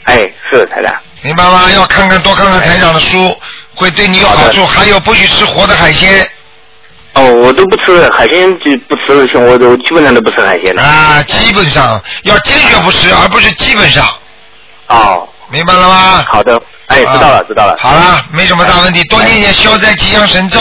[0.05, 0.95] 哎，是台长。
[1.21, 1.71] 明白吗？
[1.75, 3.37] 要看看多看看台长的书，
[3.75, 4.65] 会对你有好处。
[4.65, 6.27] 还有不许吃活的海鲜哦，
[7.47, 10.83] 我都不吃海鲜，就不吃，像我都基本上都不吃海鲜的。
[10.83, 14.05] 啊，基本上要坚决不吃，而不是基本上。
[14.89, 16.25] 哦，明白了吗？
[16.29, 17.77] 好的，哎，知道了，知道了。
[17.79, 20.61] 好了，没什么大问题，多念念消灾吉祥神咒，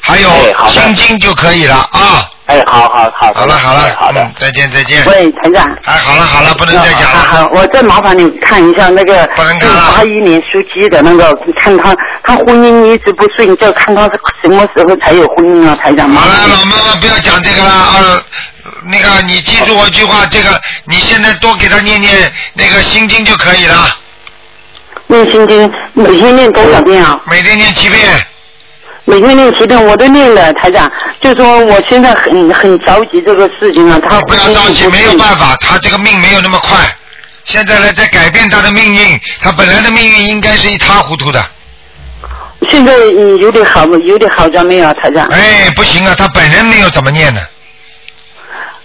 [0.00, 0.28] 还有
[0.68, 2.28] 心经就可以了啊。
[2.48, 3.32] 哎，好好好。
[3.34, 5.04] 好了好了，好的嗯，再见再见。
[5.04, 5.62] 喂，团长。
[5.84, 7.06] 哎，好了好了，不能再讲了。
[7.08, 16.08] 好好，我再麻烦你看一下那个八一年属鸡的那个，看他他婚姻一直不顺，就看他是什么时候才有婚姻啊，台长。
[16.08, 18.22] 好了，老妈妈不要讲这个了啊。
[18.84, 23.74] 那个，你记住我一句话，这个你现在多给他念念那个心经就可以了。
[25.06, 27.18] 念心经每天念多少遍啊？
[27.30, 28.00] 每天念七遍。
[29.08, 30.86] 每天念十遍，我都念了，台长。
[31.22, 36.76] 就说我现在很很着急这个事情啊，他不要着急，没有办法，他这个命没有那么快。
[37.44, 41.42] 现在呢，在改变他的命运，他本来的命运应该是一塌糊涂的。
[42.68, 45.26] 现在嗯有点好，有点好转没有啊，台长？
[45.28, 47.40] 哎，不行啊，他本人没有怎么念呢。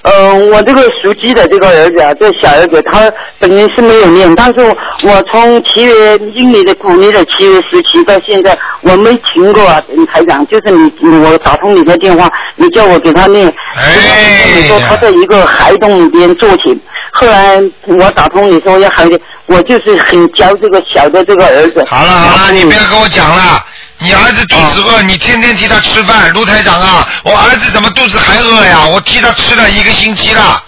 [0.03, 4.59] 嗯，我这个属鸡的这个儿子啊，这小儿子他本人是没有念，但是
[5.03, 16.77] 我从七月阴历的古历的七月十七到现在，我没停过啊，台长，就是你我打通你的电话，你叫我给他念，哎你说他在一个孩洞里边坐起，
[17.13, 21.81] 后来我打通你说要孩子，我就是很教这个小的这个儿子。
[21.87, 23.65] 好了好了，你不要跟我讲了。
[23.99, 28.85] 你儿子肚子饿，你天天替他吃饭，卢台长啊，我儿子怎么肚子还饿呀？
[28.85, 30.63] 我替他吃了一个星期了。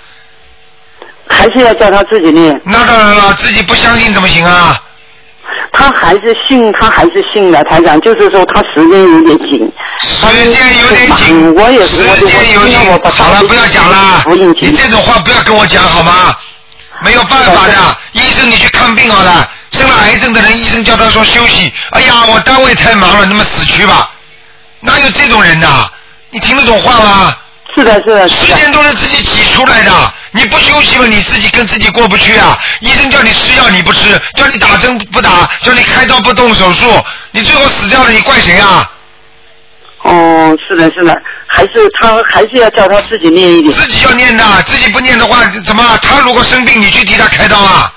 [1.27, 2.61] 还是要叫他自己念。
[2.65, 4.79] 那当然了，自己不相信怎么行啊？
[5.71, 9.71] 他还是信，他还是信的，台长，就是说他时间有点紧。
[10.01, 13.11] 时间有点紧，我也是，我时间有点紧。
[13.11, 14.23] 好了，不要讲了，
[14.61, 16.33] 你这种话不要跟我讲好吗？
[17.03, 17.73] 没有办法的，
[18.13, 19.49] 医生你去看病好了。
[19.75, 21.71] 生了癌症的人，医生叫他说休息。
[21.91, 24.09] 哎呀，我单位太忙了，那么死去吧。
[24.79, 25.87] 哪有这种人呐？
[26.31, 27.37] 你听得懂话吗？
[27.75, 28.27] 是的，是的。
[28.29, 32.57] 时间都是自己挤出来的，你不休息了，你自己跟自己过不去啊。
[32.79, 38.89] 医生叫你吃药你不吃，叫你打针不打，叫你开刀不动手术，你最后死掉了，你怪谁啊？
[40.03, 41.13] 哦，是的，是的，
[41.47, 43.73] 还是他还是要叫他自己念一点。
[43.73, 45.97] 自己要念的，自己不念的话，怎么？
[46.01, 47.91] 他如果生病，你去替他开刀啊？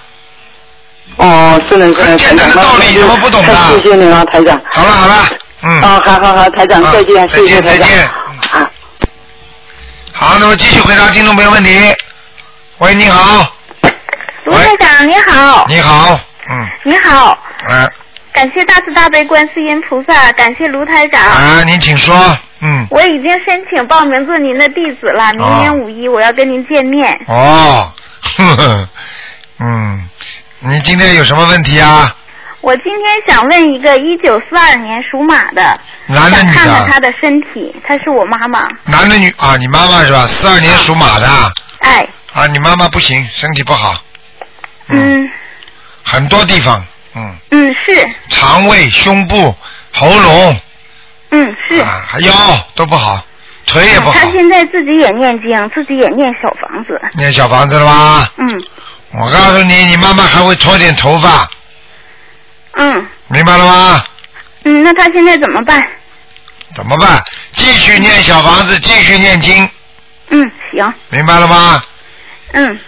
[1.18, 3.54] 哦，是的，是的，很简单的道理，怎么不懂的？
[3.82, 4.60] 谢谢你啊，台长。
[4.70, 5.14] 好了好了，
[5.62, 5.80] 嗯。
[5.82, 7.88] 哦，好好好，台长，再见，谢谢台长。
[8.52, 8.70] 啊。
[10.12, 11.70] 好，那么继续回答听众朋友问题。
[12.78, 13.52] 喂，你好。
[14.44, 15.66] 卢台长，你好。
[15.68, 16.68] 你好，嗯。
[16.84, 17.36] 你好。
[17.68, 17.90] 嗯。
[18.32, 21.20] 感谢大慈大悲观世音菩萨，感谢卢台长。
[21.20, 22.14] 啊，您请说，
[22.62, 22.86] 嗯。
[22.90, 27.20] 我已经申请报名做您的弟子了，明年五一我要跟您见面。
[27.26, 27.92] 哦，
[28.36, 28.88] 呵呵，
[29.58, 30.08] 嗯，
[30.60, 32.14] 你今天有什么问题啊？
[32.60, 38.66] 我今天想问一个一九四二年属马的，男的女的看看他的身体，他是我妈妈。
[38.84, 39.56] 男的女啊？
[39.56, 40.26] 你妈妈是吧？
[40.26, 41.28] 四二年属马的。
[41.80, 42.06] 哎。
[42.32, 43.94] 啊，你妈妈不行，身体不好，
[44.88, 45.30] 嗯
[46.02, 49.54] 很多地方，嗯，嗯是肠胃、胸部、
[49.92, 50.60] 喉咙
[51.30, 51.80] 嗯是。
[51.80, 52.32] 啊，还腰
[52.74, 53.24] 都不好，
[53.66, 54.30] 腿也不好他。
[54.32, 57.00] 现在自己也念经，自己也念小房子。
[57.14, 58.28] 念小房子了吗？
[58.36, 58.62] 嗯
[59.12, 61.48] 我告诉你，你妈妈还会脱点头发，
[62.76, 64.04] 嗯明白了吗？
[64.64, 65.80] 嗯，那她现在怎么办？
[66.74, 67.22] 怎么办？
[67.54, 69.68] 继续念小房子，继续念经，
[70.30, 71.82] 嗯行明白了吗？
[72.52, 72.78] 嗯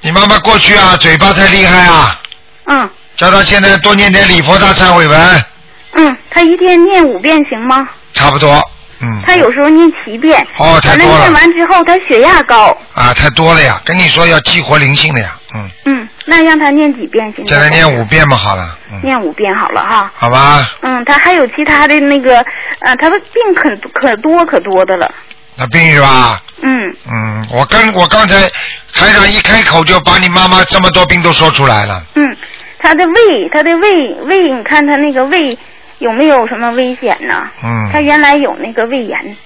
[0.00, 2.20] 你妈妈过去啊，嘴巴太厉害啊，
[2.66, 5.44] 嗯叫她现在多念点礼佛大忏悔文，
[5.92, 7.88] 嗯，她一天念五遍行吗？
[8.12, 8.54] 差不多，
[9.00, 10.46] 嗯，她有时候念七遍。
[10.58, 12.76] 哦太多了完念完之后，她血压高。
[12.94, 17.48] 啊，太多了呀，跟你说要激活灵性的呀，嗯，嗯，那让他念几遍行吗？
[17.48, 20.10] 现在念五遍吧，好了，嗯，念五遍好了哈。
[20.14, 22.38] 好吧，嗯，他还有其他的那个，
[22.80, 25.12] 呃，他的病可可多可多的了。
[25.56, 26.40] 那病是吧？
[26.62, 26.80] 嗯
[27.10, 28.48] 嗯，我刚我刚才
[28.94, 32.36] 台长一开口就把你妈妈这么多病都说出来了，嗯，
[32.78, 35.58] 他的胃，他的胃胃，你看他那个胃
[35.98, 37.46] 有没有什么危险呢？
[37.62, 39.36] 嗯他原来有那个胃炎。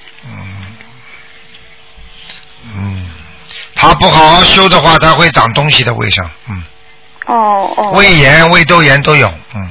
[3.76, 6.62] 她不好好修的话，他会长东西的胃上，嗯，
[7.26, 7.90] 哦哦。
[7.92, 9.70] 胃炎、胃窦炎都有，嗯，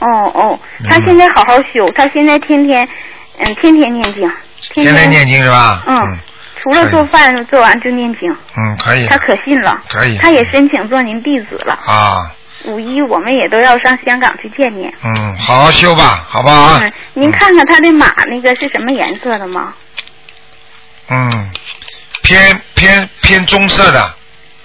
[0.00, 2.86] 哦哦，他现在好好修，他现在天天，
[3.38, 4.30] 嗯，天天念经，
[4.74, 5.82] 天天天念经是吧？
[5.86, 5.96] 嗯，
[6.62, 9.82] 除了做饭做完就念经，嗯，可以，他可信了。
[9.88, 11.72] 可以他也申请做您弟子了。
[11.86, 12.30] 啊，
[12.66, 14.92] 五一我们也都要上香港去见您。
[15.02, 16.78] 嗯，好好修吧，好不好？
[16.80, 19.72] 嗯，您看看他的马那个是什么颜色的吗？
[21.08, 21.50] 嗯，
[22.22, 24.14] 偏偏偏棕色的，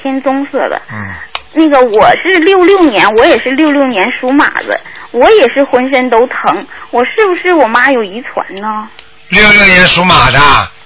[0.02, 0.82] 偏棕色的。
[0.92, 1.14] 嗯，
[1.54, 4.80] 那个我是六六年，我也是六六年属马的，
[5.12, 8.88] 我也是浑身都疼，我是不是我妈有遗传呢？
[9.30, 10.40] 六六年属马的，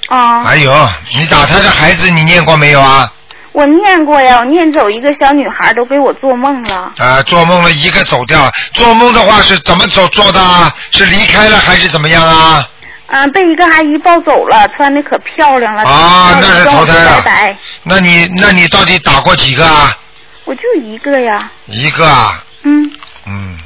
[0.08, 0.72] 啊，哎呦，
[1.16, 3.12] 你打他的孩子你念过没有啊？
[3.52, 6.94] 我念过呀，我念走一个小女孩都给我做梦了。
[6.98, 10.72] 啊，做梦了一个走掉了，做梦的话是怎么走做的啊？
[10.92, 12.70] 是离开了还是怎么样啊？
[13.08, 15.84] 嗯、被一个阿姨抱走了，穿的可漂亮了。
[15.84, 17.58] 啊那是跟我说投胎了。
[17.84, 19.98] 那你那你到底打过几个啊？
[20.46, 22.90] 我就一个呀，一个啊，嗯，
[23.26, 23.58] 嗯，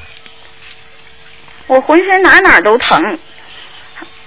[1.68, 3.00] 我浑身哪哪都疼，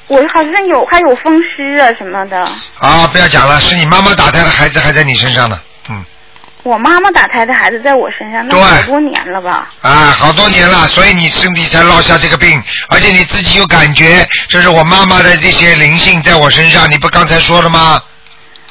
[0.07, 2.39] 我好像有还有风湿啊什么的。
[2.79, 5.61] 啊，不要讲了，是你妈妈打胎的孩子还在你身上呢，
[5.91, 6.05] 嗯，
[6.65, 9.71] 我妈妈打胎的孩子在我身上，那好多年了吧？
[9.83, 18.03] 啊，好多年了，所以你身体才落下这个病，而且你自己有感觉，这是我妈妈的这些灵性在我身上，你不刚才说了吗？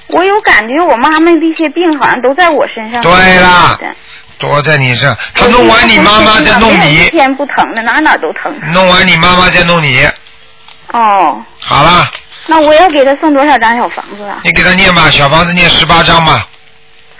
[0.07, 3.01] 我有感觉，我妈妈这些病好像都在我身上。
[3.01, 3.79] 对啦
[4.39, 8.51] 多在你身上，她弄完你妈妈再弄一你，天不疼的，哪哪都疼。
[8.73, 10.03] 弄完你妈妈再弄你，
[10.91, 12.09] 哦，好了，
[12.47, 14.39] 那我要给他送多少张小房子啊？
[14.43, 16.45] 你给他念吧，小房子念十八张吧，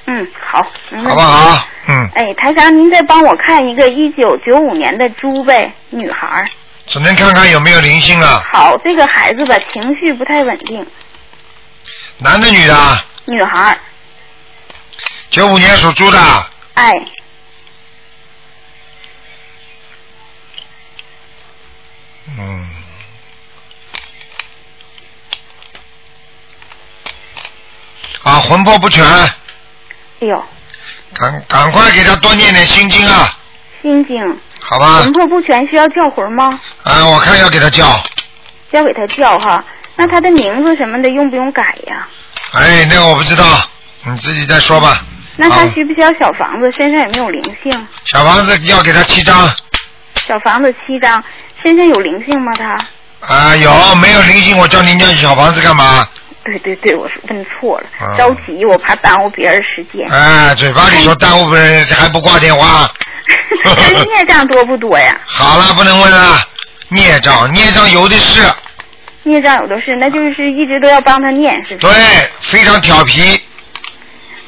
[0.06, 0.62] 嗯，好，
[1.04, 1.68] 好不好？
[1.88, 6.46] 嗯，哎，台长，您再帮我看一个一九九五年的猪呗，女孩。
[6.86, 10.86] 只能看看有没有灵性啊，好，这个孩子吧，情绪不太稳定，
[12.18, 13.06] 男的女的啊？
[13.26, 13.78] 女孩儿，
[15.30, 16.20] 九五年属猪的，
[16.74, 16.94] 哎，
[22.38, 22.68] 嗯。
[28.24, 29.06] 啊，魂魄不全，
[30.24, 30.42] 哎呦，
[31.16, 33.30] 赶赶快给他多念点心经啊，
[33.82, 35.12] 心经，好吧魂？
[35.12, 36.48] 魄不全需要叫魂吗？
[36.84, 38.02] 啊，我看要给他叫，
[38.72, 39.62] 要给他叫哈。
[39.98, 42.08] 那他的名字什么的用不用改呀？
[42.54, 43.44] 哎，那个我不知道，
[44.06, 45.04] 你自己再说吧。
[45.36, 46.72] 那他需不需要小房子？
[46.72, 47.88] 身上有没有灵性？
[48.06, 49.50] 小房子要给他七张，
[50.26, 51.22] 小房子七张，
[51.62, 52.54] 身上有灵性吗？
[52.58, 53.34] 他？
[53.34, 54.58] 啊，有没有灵性？
[54.58, 56.08] 我叫您念小房子干嘛？
[56.44, 60.08] 对对对，我是问错了，啊着急，我怕耽误别人时间。
[60.12, 62.90] 哎，嘴巴里说耽误别人还不挂电话。
[64.14, 65.16] 孽障多不多呀？
[65.26, 66.40] 好了，不能问了。
[66.90, 68.42] 孽障，孽障有的是，
[69.24, 73.42] 孽障有的是，那就是一直都要帮他念，是不对是？，非常调皮。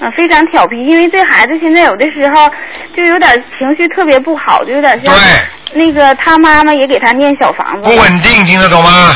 [0.01, 2.51] 嗯，非常调皮，因为这孩子现在有的时候
[2.93, 5.15] 就有点情绪特别不好，就有点像
[5.73, 9.15] 那个他妈妈也给他念小房子，不稳定，听得懂吗？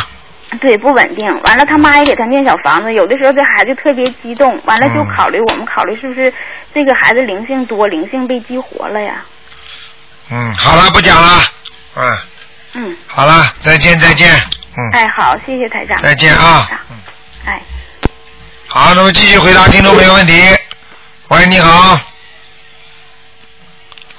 [0.62, 1.28] 对，不稳定。
[1.44, 6.34] 完了，他妈也给他念小房子，有的时候这孩子特别激动，完了就嗯考虑、我们考虑是不是
[6.74, 9.24] 这个孩子灵性多，灵性被激活了呀？
[10.32, 11.40] 嗯，好了，不讲了。
[11.96, 12.18] 嗯，
[12.74, 14.34] 嗯，好了，再见，再见。
[14.34, 15.96] 嗯，哎，好，谢谢台长。
[16.02, 16.70] 再见啊
[17.46, 17.62] 哎。
[18.68, 20.34] 好，那么继续回答听众朋友问题。
[21.30, 22.00] 喂，你好。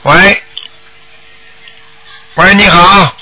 [0.03, 0.43] 喂，
[2.35, 3.15] 喂，你好。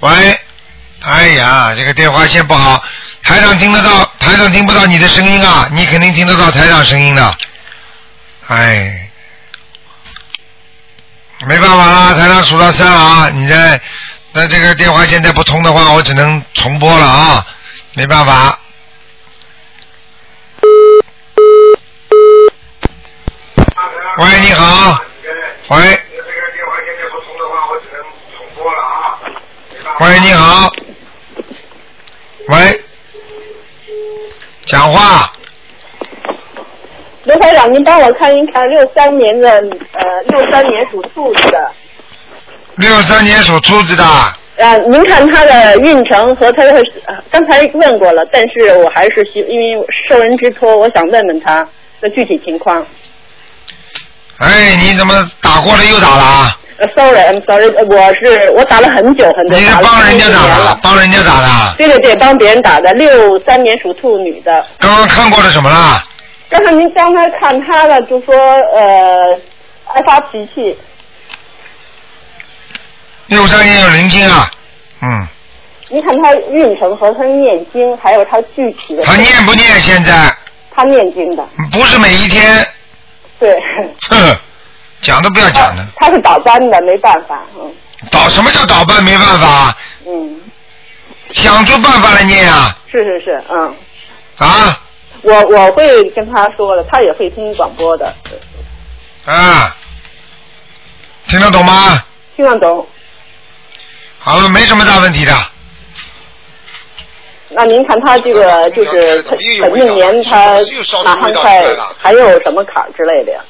[0.00, 0.40] 喂，
[1.02, 2.82] 哎呀，这个电话线不好，
[3.24, 7.36] 台长听得到，台长听不到你的声音啊，你肯定听得到台长声音的。
[8.46, 9.10] 哎，
[11.46, 13.80] 没办法啦，台长数到三啊，你在，
[14.32, 17.46] 那这个电话现在不通的话，我只能重播了啊，
[17.94, 18.58] 没办法。
[24.18, 25.00] 喂，你好。
[25.68, 26.07] 喂。
[30.08, 30.72] 喂，你好。
[32.48, 32.80] 喂。
[34.64, 35.30] 讲话。
[37.24, 41.70] 刘台长，您帮我看一看六三年的呃六三年属兔子的，
[42.76, 46.62] 六三年属兔子的，啊，您看他的运程和他
[47.30, 51.68] 刚才问过了，但是我还是希因为受人之托，我想问问他
[52.00, 52.86] 的具体情况。
[54.38, 56.58] 哎，你怎么打过了又打了啊？
[56.78, 61.74] 呃，sorry，I'm sorry，呃我是我打了很久很久，你是帮人家打的帮人家打的。
[61.76, 64.64] 对对对，帮别人打的，六三年属兔女的。
[64.78, 66.04] 刚刚看过了什么啦？
[66.50, 69.36] 刚才您刚才看他了，就说呃
[69.92, 70.78] 爱发脾气，
[73.26, 74.48] 六三年有灵性啊，
[75.02, 75.26] 嗯，
[75.90, 79.02] 你看他运程和他念经，还有他具体的。
[79.02, 80.32] 他念不念现在？
[80.70, 82.64] 他念经的，不是每一天，
[83.40, 83.52] 对。
[84.08, 84.38] 哼，
[85.00, 87.74] 讲都不要讲的，他是倒班的，没办法，嗯
[88.10, 89.76] 倒什么叫倒班没办法？
[90.06, 90.40] 嗯，
[91.32, 93.74] 想出办法来念啊是是是，嗯，
[94.38, 94.80] 啊
[95.22, 98.14] 我我会跟他说的，他也会听广播的，
[99.26, 99.74] 啊！
[101.26, 102.02] 听得懂吗？
[102.36, 102.86] 听得懂。
[104.20, 105.32] 好了，没什么大问题的。
[107.50, 110.56] 那您看他这个就是他本命年，他
[111.04, 111.62] 马上快
[111.98, 113.40] 还有什么坎儿之类的呀？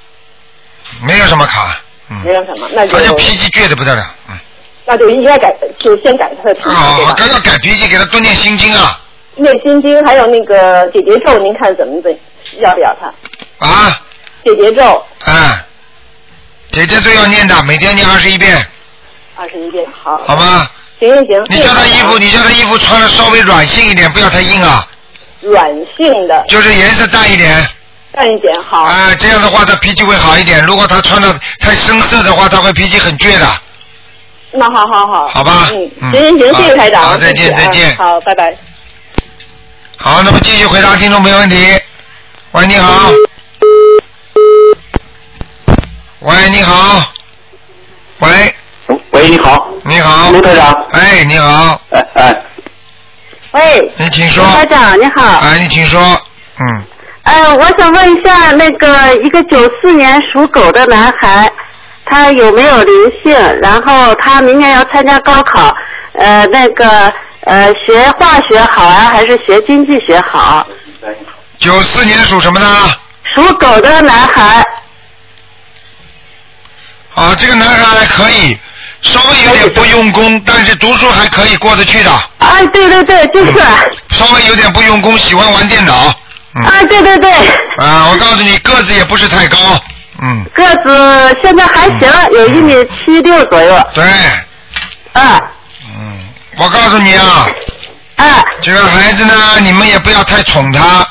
[1.02, 1.80] 没有什么卡，
[2.24, 4.38] 没有什么，那就他就脾气倔得不得了，嗯，
[4.86, 9.00] 那就应该改，就先改他的脾气，对啊，刚要改脾气，给他多念心经啊，
[9.36, 12.10] 念心经还有那个解结咒，您看怎么的？
[12.60, 13.66] 要不要他？
[13.66, 14.00] 啊，
[14.44, 15.64] 解结咒啊，
[16.70, 18.56] 姐姐咒要念的，每天念二十一遍，
[19.36, 20.16] 二十一遍，好。
[20.26, 20.70] 好吧？
[20.98, 21.44] 行行行。
[21.48, 24.86] 你叫他衣服，你叫他衣服穿的稍微软性一点，不要太硬啊，
[25.40, 25.66] 软
[25.96, 27.54] 性的，就是颜色淡一点。
[28.12, 28.82] 淡一点好。
[28.84, 30.64] 哎，这样的话他脾气会好一点。
[30.64, 33.46] 如果他穿的太深色的话，他会脾气很倔的。
[34.52, 35.28] 那好好好。
[35.28, 37.02] 好吧嗯，嗯行行行，谢谢台长。
[37.02, 38.56] 好再见再见好，拜拜。
[39.98, 41.56] 好，那么继续回答听众朋友问题。
[42.52, 43.10] 喂，你好。
[46.20, 47.12] 喂，你好。
[48.20, 48.54] 喂。
[49.10, 49.68] 喂，你好。
[49.84, 50.30] 你好。
[50.30, 50.72] 卢台长。
[50.92, 51.80] 哎，你好。
[51.90, 52.42] 哎哎，
[53.52, 54.42] 喂，你请说。
[54.44, 55.38] 台长你好。
[55.40, 56.00] 哎，你请说。
[56.58, 56.84] 嗯，
[57.22, 61.50] 呃，我想问一下，那个一个九四年属狗的男孩，
[62.04, 63.34] 他有没有灵性？
[63.60, 65.74] 然后他明年要参加高考，
[66.14, 67.12] 呃，那个
[67.42, 70.66] 呃，学化学好啊，还是学经济学好？
[71.58, 72.66] 九四年属什么呢？
[73.34, 74.64] 属狗的男孩，
[77.14, 78.58] 啊，这个男孩还可以，
[79.02, 82.10] 稍微有点不用功，但是读书还可以过得去的。
[82.38, 83.52] 哎，对对对，就是。
[84.10, 86.14] 稍微有点不用功，喜欢玩电脑。
[86.58, 87.30] 嗯、啊，对对对，
[87.78, 89.56] 啊，我告诉你，个子也不是太高。
[90.20, 93.88] 嗯，个子现在还行，有一米七六左右。
[93.94, 94.04] 对，
[95.12, 95.40] 啊
[95.86, 97.46] 嗯我告诉你啊，
[98.16, 101.06] 啊这个孩子呢，你们也不要太宠他。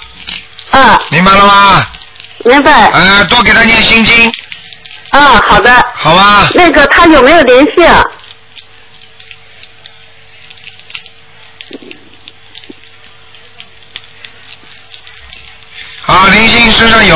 [0.71, 1.01] 啊。
[1.09, 1.85] 明白了吗？
[2.43, 2.71] 明白。
[2.71, 4.29] 啊，多给他念心经。
[5.11, 5.71] 啊，好的。
[5.93, 6.49] 好吧。
[6.53, 7.87] 那个他有没有灵性？
[16.07, 17.15] 啊，灵性身上有，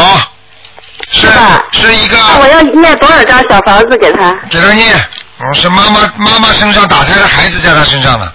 [1.11, 1.27] 是
[1.71, 2.17] 是一个。
[2.41, 4.33] 我要念多少张小房子给他？
[4.49, 4.93] 给他念，
[5.49, 8.33] 我是妈妈妈妈身上打胎的孩子在他身上的。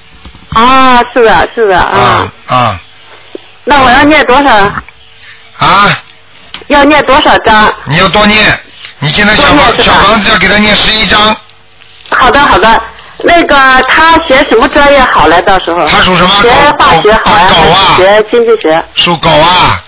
[0.55, 2.33] 啊，是的，是的啊。
[2.49, 2.81] 啊
[3.65, 4.51] 那我要念多少？
[5.59, 6.03] 啊！
[6.69, 7.71] 要念多少张？
[7.85, 8.59] 你要多念，
[9.01, 11.37] 你现在小房小房子要给他念十一张。
[12.11, 12.83] 好的，好的。
[13.25, 13.57] 那个
[13.89, 15.43] 他学什么专业好嘞？
[15.43, 15.87] 到时候。
[15.87, 16.31] 他属什么？
[16.41, 18.85] 学化学好呀，还是学经济学？
[18.95, 19.83] 属狗啊。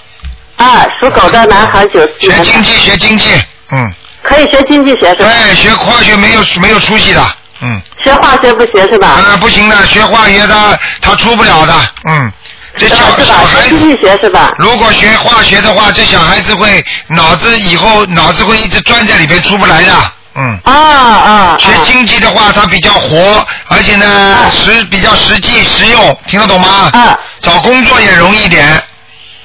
[0.59, 3.31] 啊，属狗的男孩九四学经济，学经济，
[3.71, 3.95] 嗯。
[4.23, 5.31] 可以学经济学是吧？
[5.31, 7.25] 对，学化学没有没有出息的，
[7.63, 7.81] 嗯。
[8.05, 9.09] 学化学不学是吧？
[9.09, 12.33] 啊，不行的，学化学他他出不了的，嗯。
[12.77, 14.53] 这小小孩子，经济学是吧？
[14.59, 19.93] 如果学化学的话，这小孩子会脑子以后脑子会一直钻在里边出不来的，
[20.35, 20.59] 嗯。
[20.65, 21.59] 啊啊。
[21.59, 26.91] 学经济的话，他比较活，而且呢实比较实际实用，听得懂吗？
[26.93, 27.17] 啊。
[27.41, 28.83] 找工作也容易一点。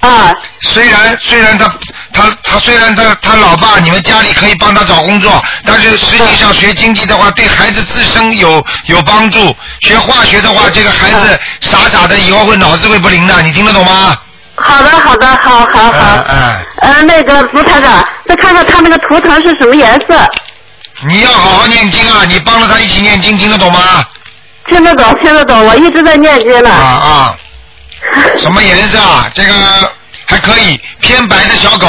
[0.07, 0.31] 啊。
[0.61, 1.65] 虽然虽然他
[2.13, 9.55] 他他虽然他他老爸你们家里可以帮他找工作，但是实际上学经济的话，对孩子自身有有帮助。
[9.81, 14.15] 学化学的话，这个孩子傻傻的，以后会脑子会不灵的，你听得懂吗？
[14.55, 16.23] 好的，好的，好好好。
[16.29, 20.29] 哎，呃，那个卢台长，再看看他那个图腾是什么颜色？
[21.05, 22.23] 你要好好念经啊！
[22.25, 24.05] 你帮着他一起念经，听得懂吗？
[24.67, 26.69] 听得懂，听得懂，我一直在念经呢。
[26.69, 27.35] 啊啊！
[28.37, 29.29] 什么颜色啊？
[29.33, 29.53] 这个
[30.25, 31.87] 还可以，偏白的小狗。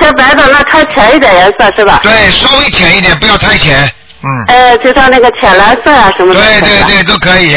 [0.00, 2.00] 偏白的，那它浅一点颜色是吧？
[2.02, 3.90] 对，稍微浅一点，不要太浅。
[4.22, 4.28] 嗯。
[4.48, 6.40] 哎，就像那个浅蓝色啊什么的。
[6.40, 7.56] 对对对，都可以。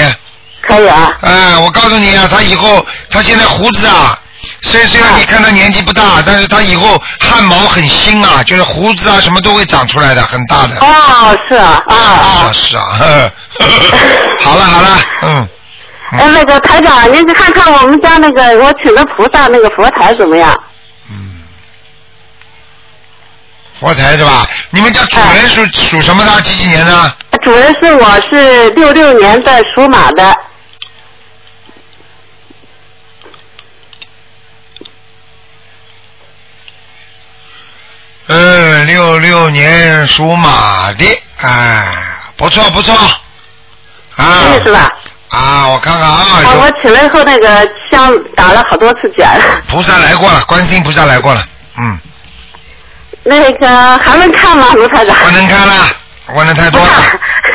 [0.61, 1.11] 可以啊。
[1.21, 4.17] 哎，我告诉你啊，他以后他现在胡子啊，
[4.61, 10.77] 虽虽然你看他年纪不大，但是他以后汗毛很新啊，就是胡子啊什么都会长出来的，很大的。
[10.79, 12.51] 哦，是啊，啊啊。
[12.53, 13.31] 是啊，呵呵
[14.43, 15.49] 好了好了，嗯。
[16.11, 20.63] 哎，那个台长，您去看看我们家那个我请的菩萨那个佛台怎么样？
[21.09, 21.43] 嗯
[23.79, 24.47] 佛台是吧？
[24.71, 26.41] 你们家主人属属什么的？
[26.41, 27.15] 几几年的？
[27.43, 30.35] 主人是我是六六年的属马的。
[38.29, 41.05] 嗯，六六年属马的，
[41.41, 41.87] 哎，
[42.35, 42.95] 不错不错。
[44.15, 44.59] 啊。
[44.63, 44.91] 是吧？
[45.29, 46.25] 啊，我看看啊。
[46.45, 49.27] 啊，我起来以后那个香打了好多次卷。
[49.67, 51.43] 菩萨来过了，观世音菩萨来过了，
[51.77, 51.99] 嗯。
[53.23, 55.15] 那个还能看吗，卢台长？
[55.17, 55.73] 不能看了，
[56.33, 56.87] 问的太多了，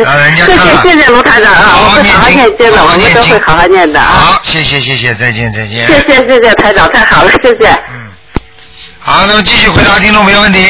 [0.00, 0.82] 让人家谢看了。
[0.82, 4.06] 谢谢谢卢台长啊，我会好好念经的，我们都会好好念的啊。
[4.06, 5.86] 好，谢谢谢谢，再见再见。
[5.88, 7.70] 谢谢谢谢台长，太好了，谢谢。
[7.90, 8.02] 嗯
[9.04, 10.64] 好，那么继续回答听众朋友问题。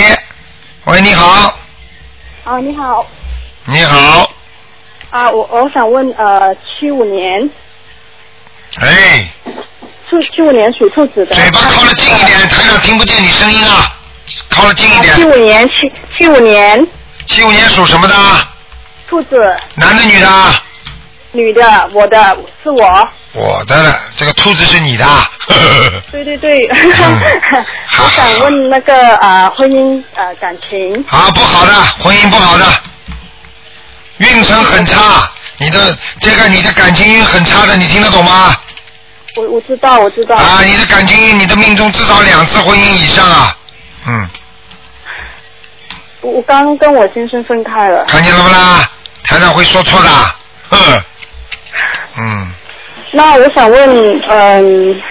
[0.84, 1.54] 喂，你好，
[2.44, 3.06] 啊，你好，
[3.66, 4.30] 你好，
[5.12, 7.50] 啊，我我想问，呃，七五年，
[8.80, 9.30] 哎，
[10.08, 11.34] 兔七五年属兔子的。
[11.34, 13.94] 嘴巴靠得近一点，台上听不见你声音啊，
[14.48, 15.14] 靠得近一点。
[15.14, 15.74] 七五年，七
[16.16, 16.88] 七五年，
[17.26, 18.14] 七五年属什么的？
[19.06, 20.28] 兔子，男的女的？
[21.32, 23.08] 女的，我的是我。
[23.34, 25.04] 我的了，这个兔子是你的。
[26.10, 27.20] 对对对，嗯
[28.00, 31.04] 我想问那个啊、婚姻呃感情。
[31.10, 32.64] 啊，不好的，婚姻不好的，
[34.18, 38.56] 运程很差，你的这个你的感情运很差的，你听得懂吗？
[39.36, 40.36] 我我知道我知道。
[40.36, 43.56] 啊，你的感情运，你的命中至少两次婚姻以上啊，
[44.06, 44.28] 嗯，
[46.20, 48.04] 我我刚跟我先生分开了。
[48.04, 48.90] 看见了不啦？
[49.24, 50.08] 台长会说错的，
[50.70, 51.04] 嗯，
[52.18, 52.52] 嗯，
[53.12, 55.02] 那我想问，嗯、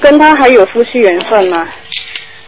[0.00, 1.66] 跟他还有夫妻缘分吗？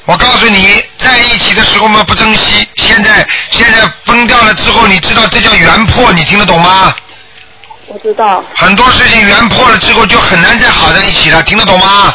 [0.07, 6.95] 我告诉你，在一起的时候嘛不珍惜，现在现在分掉了之后，你知道这叫缘破，你听得懂吗？
[7.87, 12.15] 我知道，很多事情缘破了之后就很难再好在一起了，听得懂吗？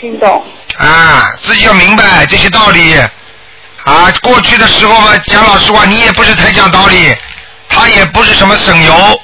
[0.00, 0.44] 听懂。
[0.76, 2.96] 啊，自己要明白这些道理。
[3.84, 7.16] 啊，过去的时候嘛，讲老实话，你也不是太讲道理，
[7.68, 9.20] 他也不是什么省油，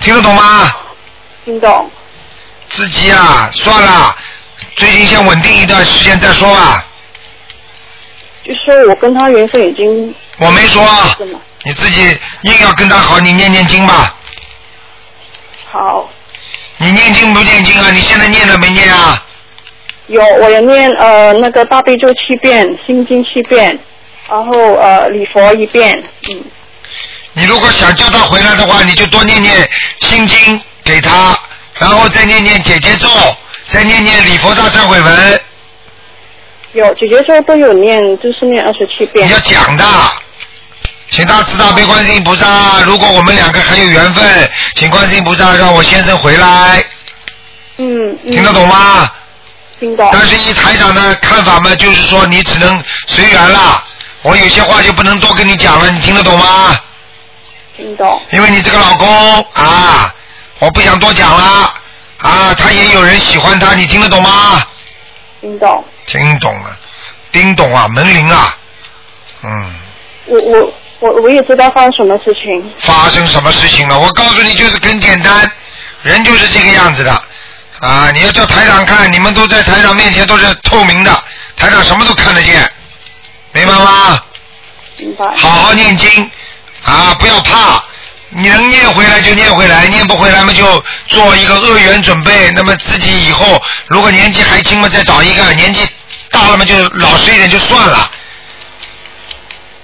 [0.00, 0.74] 听得懂吗？
[1.46, 1.90] 听懂。
[2.68, 4.14] 自己啊，算了，
[4.76, 6.84] 最近先稳定一段时间再说吧。
[8.44, 10.82] 就说我跟他缘分已经我没说，
[11.16, 11.40] 是吗？
[11.62, 12.02] 你自己
[12.42, 14.14] 硬要跟他好，你念念经吧。
[15.70, 16.10] 好，
[16.76, 17.90] 你念经不念经啊？
[17.90, 19.22] 你现在念了没念啊？
[20.08, 23.78] 有我有念呃那个大悲咒七遍，心经七遍，
[24.28, 26.44] 然后呃礼佛一遍，嗯，
[27.32, 29.66] 你如果想叫他回来的话，你就多念念
[30.00, 31.34] 心经给他，
[31.78, 33.08] 然后再念念姐姐咒，
[33.68, 35.40] 再念念礼佛大忏悔文。
[36.74, 39.26] 有姐姐说都有念，就是念二十七遍。
[39.28, 39.84] 你要讲的，
[41.08, 46.84] 请大慈大悲观世音菩萨，如果我们两个还有缘分，请观世音菩萨让我先生回来，
[47.76, 49.08] 嗯，嗯听得懂吗？
[49.78, 50.08] 听懂。
[50.12, 53.84] 但是以台长的看法嘛，就是说你只能随缘了，
[54.22, 56.76] 我有些话就不能多跟你讲了，你听得懂吗？
[57.76, 58.20] 听懂。
[58.32, 60.12] 因为你这个老公啊，
[60.58, 61.72] 我不想多讲了
[62.18, 64.60] 啊，他也有人喜欢他，你听得懂吗？
[65.40, 65.84] 听懂。
[66.06, 66.76] 听懂了，
[67.32, 68.56] 叮咚啊，门铃啊，
[69.42, 69.74] 嗯，
[70.26, 72.72] 我我我我也知道发生什么事情。
[72.80, 73.98] 发生什么事情了？
[73.98, 75.50] 我告诉你，就是很简单，
[76.02, 77.12] 人就是这个样子的
[77.80, 78.10] 啊！
[78.12, 81.10] 你要叫台长看，你们都在台长面前都是透明的，
[81.56, 82.70] 台长什么都看得见，
[83.52, 84.22] 明白吗？
[84.98, 85.26] 明白。
[85.34, 86.30] 好好念经
[86.84, 87.84] 啊，不要怕。
[88.36, 92.50] 你能念回来就念回来，念不回来嘛就做一个恶缘准备。
[92.52, 95.88] 那么自己以后如果年纪还轻嘛，再找一个；年纪
[96.30, 98.10] 大了嘛就老实一点就算了，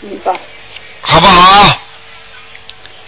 [0.00, 0.32] 明白。
[1.00, 1.78] 好不好？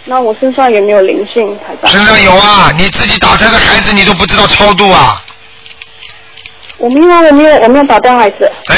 [0.05, 5.23] 那我身上有没有灵性，身上有啊，你自己打胎的孩子你都不知道超度啊！
[6.77, 8.51] 我没有，我没有，我没有打掉孩子。
[8.67, 8.77] 哎，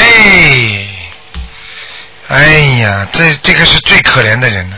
[2.28, 2.44] 哎
[2.82, 4.76] 呀，这这个是最可怜的人了。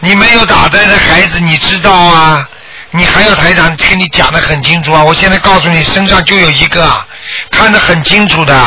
[0.00, 2.48] 你没有打胎的孩子，你知道啊？
[2.92, 5.02] 你还要台长跟你讲的很清楚啊！
[5.02, 6.88] 我现在告诉你，身上就有一个，
[7.50, 8.58] 看得很清楚的。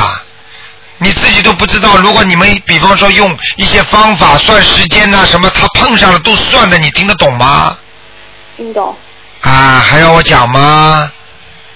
[0.98, 7.78] 你自己都不知道，如果你们比方说用一些方法算时间呐、什么，他碰上了都算的，你听得懂吗？
[8.58, 8.96] 听懂。
[9.42, 11.12] 啊，还要我讲吗？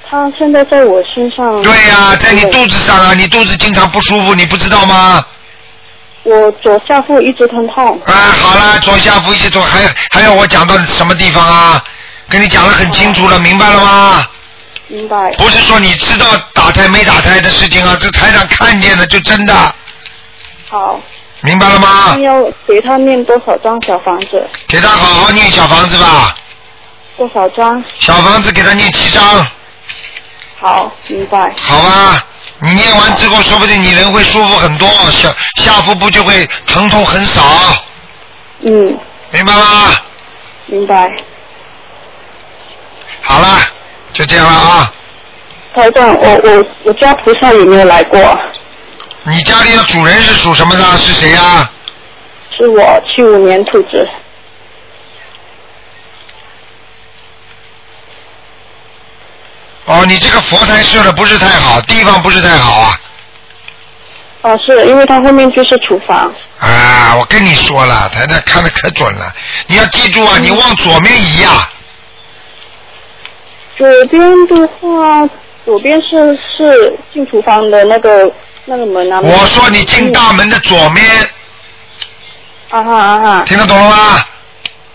[0.08, 1.62] 他现在在我身上。
[1.64, 5.26] 对呀、在你肚子上啊，你肚子经常不舒服，你不知道吗？
[6.24, 8.01] 我左下腹一直疼痛。
[8.05, 11.84] 啊，好了，左下腹一直痛，还还要我讲到什么地方啊？
[12.30, 14.26] 跟你讲的很清楚了，明白了吗？
[14.88, 15.32] 明白。
[15.34, 19.53] 不是说你知道打胎没打胎的事情啊，这台上看见的就真的，
[20.69, 20.99] 好。
[21.41, 22.19] 明白了吗那？
[22.21, 24.47] 要给他念多少张小房子？
[24.65, 26.34] 给他好好念小房子吧，
[27.17, 27.84] 多少张？
[27.99, 29.45] 小房子给他念七张，
[30.61, 31.53] 好，明白。
[31.61, 32.26] 好吧？
[32.66, 37.41] 你念完之后，说不定你人会舒服很多，下下腹部就会疼痛很少，
[38.61, 38.97] 嗯，
[39.32, 39.91] 明白吗？
[40.68, 41.11] 明白。
[43.22, 43.59] 好了，
[44.14, 44.93] 就这样了啊。
[45.76, 48.20] 台长，我我我家菩萨有没有来过？
[49.24, 50.84] 你家里的主人是属什么的？
[50.97, 51.70] 是谁呀、
[52.57, 54.07] 是我七五年兔子。
[59.86, 62.99] 哦，你这个佛台设的不是太好，地方不是太好啊。
[64.43, 66.34] 啊，是因为它后面就是厨房。
[66.59, 69.34] 啊，我跟你说了，台台看的可准了。
[69.67, 71.69] 你要记住啊，你往左面移呀、
[73.77, 75.29] 左边的话，
[75.65, 78.31] 左边是是进厨房的那个
[78.65, 79.19] 那个门啊。
[79.21, 81.05] 我说你进大门的左面，
[82.69, 83.43] 啊哈啊哈。
[83.45, 84.25] 听得懂了吗？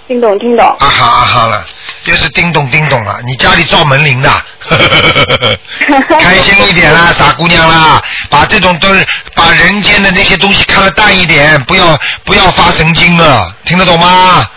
[0.08, 0.66] 听懂听懂。
[0.66, 1.64] 啊哈啊哈了，
[2.04, 3.20] 又是叮咚叮咚了。
[3.26, 4.30] 你家里造门铃的，
[6.18, 8.88] 开心一点啦，傻姑娘啦，把这种都
[9.34, 14.48] 把人间的那些东西看得淡一点，不要不要发神经了，听得懂吗？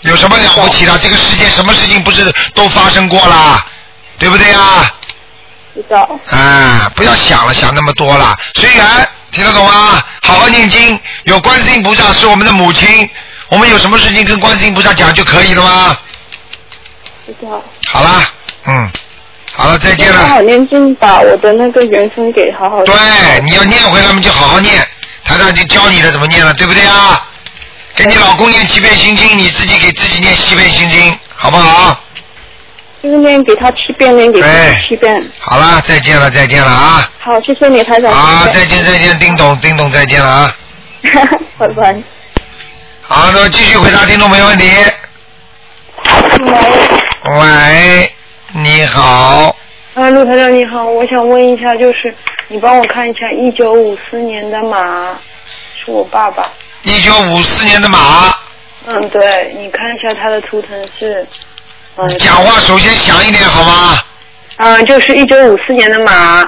[0.00, 0.98] 有什么了不起的？
[0.98, 3.64] 这个世界什么事情不是都发生过了，
[4.18, 4.92] 对不对啊？
[5.74, 6.08] 知道。
[6.30, 8.84] 啊，不要想了，想那么多了，随缘，
[9.30, 10.02] 听得懂吗？
[10.22, 13.08] 好好念经，有观世音菩萨是我们的母亲，
[13.50, 15.98] 我们有什么事情跟观世音菩萨讲就可以了吗？
[17.26, 17.62] 知道。
[17.86, 18.30] 好啦，
[18.66, 18.90] 嗯，
[19.52, 20.18] 好了，再见了。
[20.20, 22.82] 好好念经，把我的那个缘分给好好。
[22.84, 22.94] 对，
[23.44, 24.86] 你要念回来嘛，就好好念，
[25.24, 27.26] 台长就教你了怎么念了，对不对啊？
[27.94, 31.98] 给你老公念七遍心经，你自己给自己念七遍心经，好不好？
[33.02, 35.30] 就是念给他七遍，念给自哎己七遍。
[35.40, 37.10] 好了，再见了，再见了啊！
[37.18, 38.12] 好，谢谢你，台长。
[38.12, 40.56] 好，再见再见，叮咚叮咚，再见了啊！
[41.58, 42.02] 拜拜。
[43.10, 44.70] 好，那么继续回答听众朋友问题。
[47.24, 48.12] 喂，
[48.52, 49.56] 你好，
[49.94, 52.14] 啊，陆台长你好，我想问一下，就是
[52.48, 55.18] 你帮我看一下，一九五四年的马
[55.82, 56.50] 是我爸爸。
[56.82, 58.30] 一九五四年的马，
[58.86, 61.26] 嗯，对，你看一下他的图腾是，
[61.96, 63.98] 嗯，讲话首先响一点好吗？
[64.58, 66.46] 嗯，就是一九五四年的马。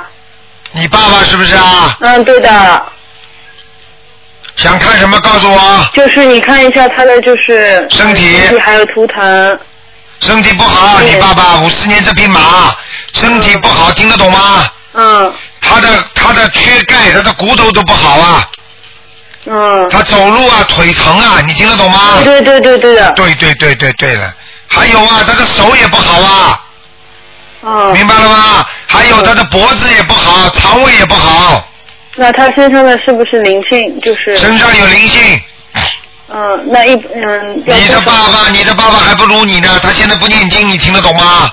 [0.73, 1.97] 你爸爸是不是啊？
[2.01, 2.93] 嗯，对的，
[4.61, 5.89] 想看什么告诉我？
[5.95, 9.59] 就是你看一下他的就是身体还有图腾。
[10.21, 12.77] 身体不好，你爸爸五四年这匹马
[13.15, 14.69] 身体不好，听得懂吗？
[14.93, 15.33] 嗯。
[15.63, 18.49] 他的他的缺钙，他的骨头都不好啊。
[19.47, 19.89] 嗯。
[19.89, 22.19] 他走路啊，腿疼啊，你听得懂吗？
[22.23, 23.11] 对对对对的。
[23.13, 24.31] 对对对对对了，
[24.69, 26.61] 还有啊，他的手也不好啊。
[27.63, 27.93] 嗯。
[27.95, 28.67] 明白了吗？
[28.87, 31.67] 还有他的脖子也不好，肠胃也不好，
[32.17, 34.01] 那他身上的是不是灵性？
[34.01, 34.37] 就是。
[34.37, 35.41] 身上有灵性。
[36.33, 37.63] 嗯，那一嗯。
[37.67, 41.51] 你的爸爸，你的爸爸还不如你呢，他现在不念经，你听得懂吗？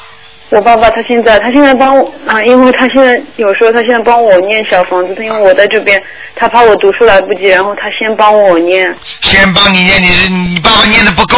[0.50, 6.02] 我爸爸他现在他现在帮我啊，因为他现在有时候他现在帮我念小房子，他因为我在这边，
[6.38, 8.96] 他怕我读书来不及，然后他先帮我念。
[9.22, 11.38] 先帮你念，你是你爸爸念的不够，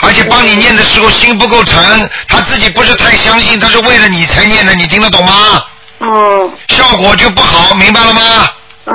[0.00, 1.82] 而且帮你念的时候心不够诚，
[2.28, 5.64] 他自己不是太相信，他是为了你才念的，你听得懂吗？
[6.00, 6.52] 嗯。
[6.68, 8.20] 效果就不好，明白了吗？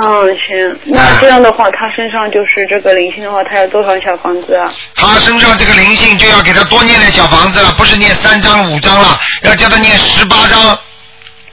[0.02, 0.78] 嗯，行。
[0.84, 4.70] 那这样的话，他身上就是这个灵性的话，他要多少小房子啊？
[4.94, 10.78] 他身上这个灵性就要给他多念点小房子了，不是念三张五张了，要叫他念十八张，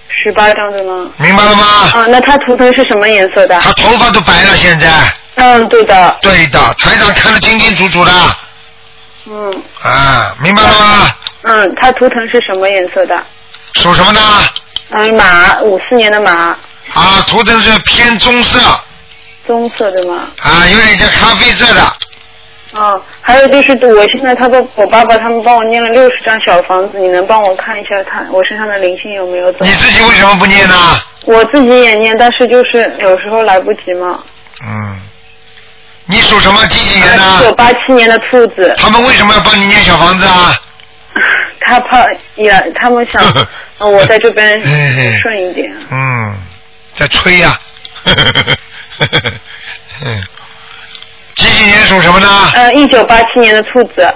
[0.10, 1.10] 十八张的吗？
[1.18, 1.64] 明白了吗？
[1.94, 3.58] 啊，那他图腾是什么颜色的？
[3.62, 4.88] 他头发都白了，现在。
[5.36, 6.18] 嗯，对的。
[6.22, 8.12] 对的，台长看得清清楚楚的，
[9.26, 11.10] 嗯啊，明白了吗？
[11.44, 13.24] 嗯，他图腾是什么颜色的？
[13.76, 14.20] 属什么的？
[14.90, 16.56] 嗯，马，五四年的马，
[16.94, 18.60] 啊，图腾是偏棕色，
[19.48, 20.28] 棕色的吗？
[20.42, 21.82] 啊，有点像咖啡色的。
[22.80, 29.60] 啊，还有就是我现在他的我爸爸他们帮我念了六十张小房子，你能帮我看一下他我身上的灵性有没有走？
[29.66, 30.76] 你自己为什么不念呢？
[31.26, 34.20] 我自己也念，但是就是有时候来不及嘛。
[34.66, 35.00] 嗯，
[36.08, 36.66] 你属什么？
[36.68, 37.24] 几几年的？
[37.24, 38.74] 一九八七年的兔子。
[38.78, 40.54] 他们为什么要帮你念小房子啊？
[41.62, 43.22] 他怕也，他们想
[43.78, 44.60] 呃我在这边
[45.20, 45.72] 顺一点。
[45.92, 46.36] 嗯，
[46.96, 47.60] 在吹呀、
[50.06, 50.24] 嗯，
[51.36, 52.52] 几几年属什么呢？
[52.54, 54.14] 呃，一九八七年的兔子。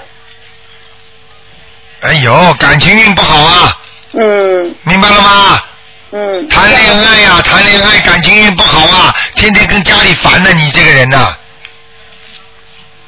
[2.01, 3.78] 哎呦，感情运不好啊，
[4.13, 5.63] 嗯明白了吗？
[6.11, 6.47] 嗯。
[6.47, 11.36] 谈恋爱呀、谈恋爱感情运不好啊，天天跟家里烦的你这个人呐、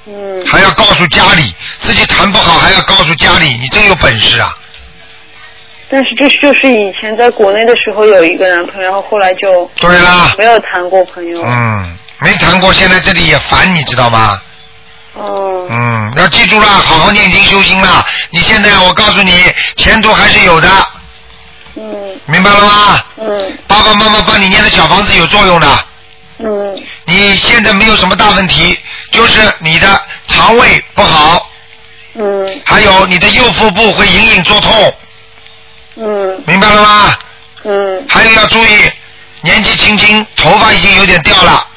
[0.07, 0.45] 嗯。
[0.47, 4.51] 还要告诉家里自己谈不好，还要告诉家里，你真有本事啊！
[5.91, 11.41] 但是这就是以前在国内的时候有一个男朋友，然后后来就对啦没有谈过朋友。
[11.43, 14.41] 嗯，没谈过，现在这里也烦，你知道吗？
[15.13, 15.67] 哦。
[15.69, 18.05] 嗯，要记住了，好好念经修心啦。
[18.29, 19.43] 你现在我告诉你，
[19.75, 20.69] 前途还是有的。
[21.75, 22.19] 嗯。
[22.25, 23.03] 明白了吗？
[23.17, 23.57] 嗯。
[23.67, 25.67] 爸爸妈妈帮你念的小房子有作用的。
[26.37, 26.83] 嗯。
[27.05, 28.77] 你现在没有什么大问题，
[29.11, 29.87] 就是你的
[30.27, 31.49] 肠胃不好，
[32.13, 34.71] 嗯还有你的右腹部会隐隐作痛，
[35.99, 37.17] 嗯明白了吗？
[37.65, 38.77] 嗯还有要注意，
[39.41, 41.67] 年纪轻轻，头发已经有点掉了，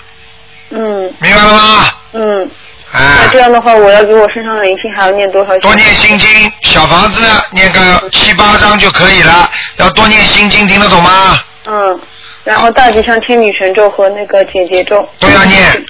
[0.71, 1.91] 嗯明白了吗？
[2.13, 2.51] 嗯。
[2.95, 5.59] 哎那这样的话，我要给我身上的灵性还要念多少？
[5.61, 11.43] 多念心经，小房子念个七八章就可以了，要多念心经，听得懂吗？
[11.67, 12.01] 嗯，
[12.45, 15.85] 然后大吉祥天女神咒和那个解结咒都要念。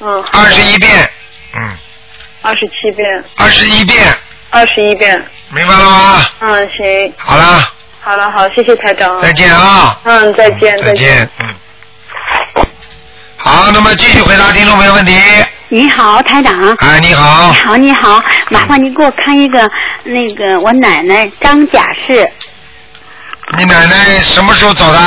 [0.00, 0.24] 嗯。
[0.32, 1.10] 二十一遍，
[1.54, 1.76] 嗯，
[2.40, 3.24] 二十七遍。
[3.36, 4.02] 二十一遍，
[4.48, 5.22] 二十一遍。
[5.52, 6.24] 明白了吗？
[6.40, 7.12] 嗯，行。
[7.16, 7.68] 好了，
[8.00, 9.20] 好了，好，谢谢台长。
[9.20, 9.98] 再见啊。
[10.04, 11.54] 嗯，再见，再见，嗯。
[13.36, 15.18] 好，那么继续回答听众朋友问题。
[15.68, 16.52] 你好，台长。
[16.78, 17.58] 哎，你好你。
[17.58, 19.68] 好，你好，麻烦你给我看一个
[20.04, 22.30] 那个我奶奶张甲氏，
[23.56, 24.98] 你奶奶什么时候走的？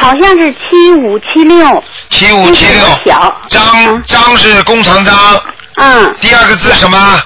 [0.00, 1.84] 好像是七五七六。
[2.10, 2.84] 七五七六。
[3.04, 3.40] 小。
[3.48, 5.42] 张张是工长张。
[5.76, 6.14] 嗯。
[6.20, 7.20] 第二个字什么？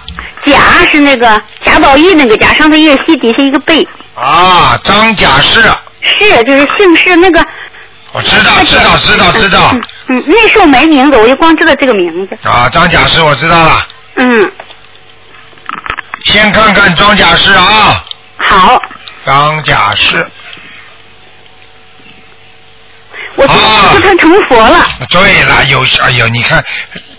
[0.47, 0.59] 贾
[0.90, 3.86] 是那个贾宝玉那个贾，上头一个西，底下一个贝。
[4.14, 5.61] 啊，张贾氏，
[6.01, 7.45] 是，就是姓氏那个。
[8.12, 9.74] 我知道，知道，知道，知道。
[10.09, 12.36] 嗯，那时候没名字，我就光知道这个名字。
[12.43, 13.86] 啊，张贾氏，我知道了。
[14.16, 14.53] 嗯。
[16.24, 18.05] 先看看张贾氏啊。
[18.38, 18.82] 好。
[19.24, 20.26] 张贾氏。
[23.34, 24.86] 我说他成佛了。
[25.09, 26.62] 对了，有哎呦，你看，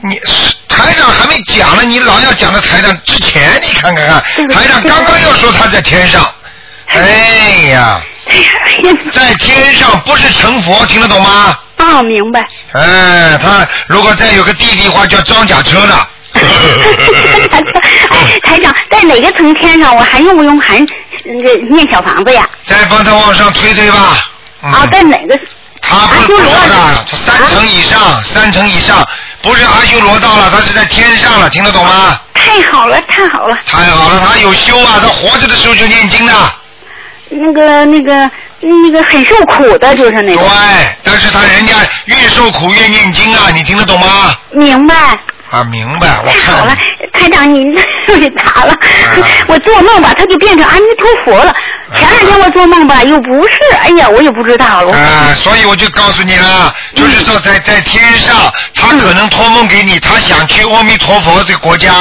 [0.06, 0.20] 你
[0.68, 6.22] 台长还没讲呢，你老要讲到台长之前，你看看看，台长刚刚又说他在天上，
[6.88, 8.02] 哎呀，
[9.12, 11.58] 在天上不是成佛，听得懂吗？
[11.78, 12.46] 啊，明白。
[12.74, 15.96] 哎，他如果再有个弟弟的话，叫装甲车呢。
[18.44, 19.96] 台长在哪个层天上？
[19.96, 20.80] 我还用不用还
[21.24, 22.46] 那个念小房子呀？
[22.66, 24.18] 再帮他往上推推吧。
[24.62, 25.40] 啊，在哪个？
[25.82, 29.06] 他不是说的，三层以上，三层以上，
[29.44, 32.18] 不是阿修罗道了，他是在天上了，听得懂吗？
[32.34, 33.54] 太好了，太好了。
[33.68, 36.34] 太好了，他有修啊，他活着的时候就念经的。
[37.30, 38.32] 那个、那个、
[38.62, 40.42] 那个很受苦的，就是那个。
[40.42, 40.48] 对，
[41.04, 41.76] 但是他人家
[42.06, 44.34] 越受苦越念经啊，你听得懂吗？
[44.52, 44.96] 明白。
[45.54, 46.58] 啊，明白，我看。
[46.58, 46.76] 好了，
[47.14, 47.64] 台长，你
[48.08, 48.76] 给打了，
[49.46, 51.54] 我做梦吧，他就变成阿弥陀佛了。
[51.96, 54.92] 前两天我做梦吧，又不是，哎呀，我也不知道了。
[54.98, 61.94] 啊，所以我就告诉你了，就是说在在天上，他可能托梦给你，他想去阿弥陀佛这个国家。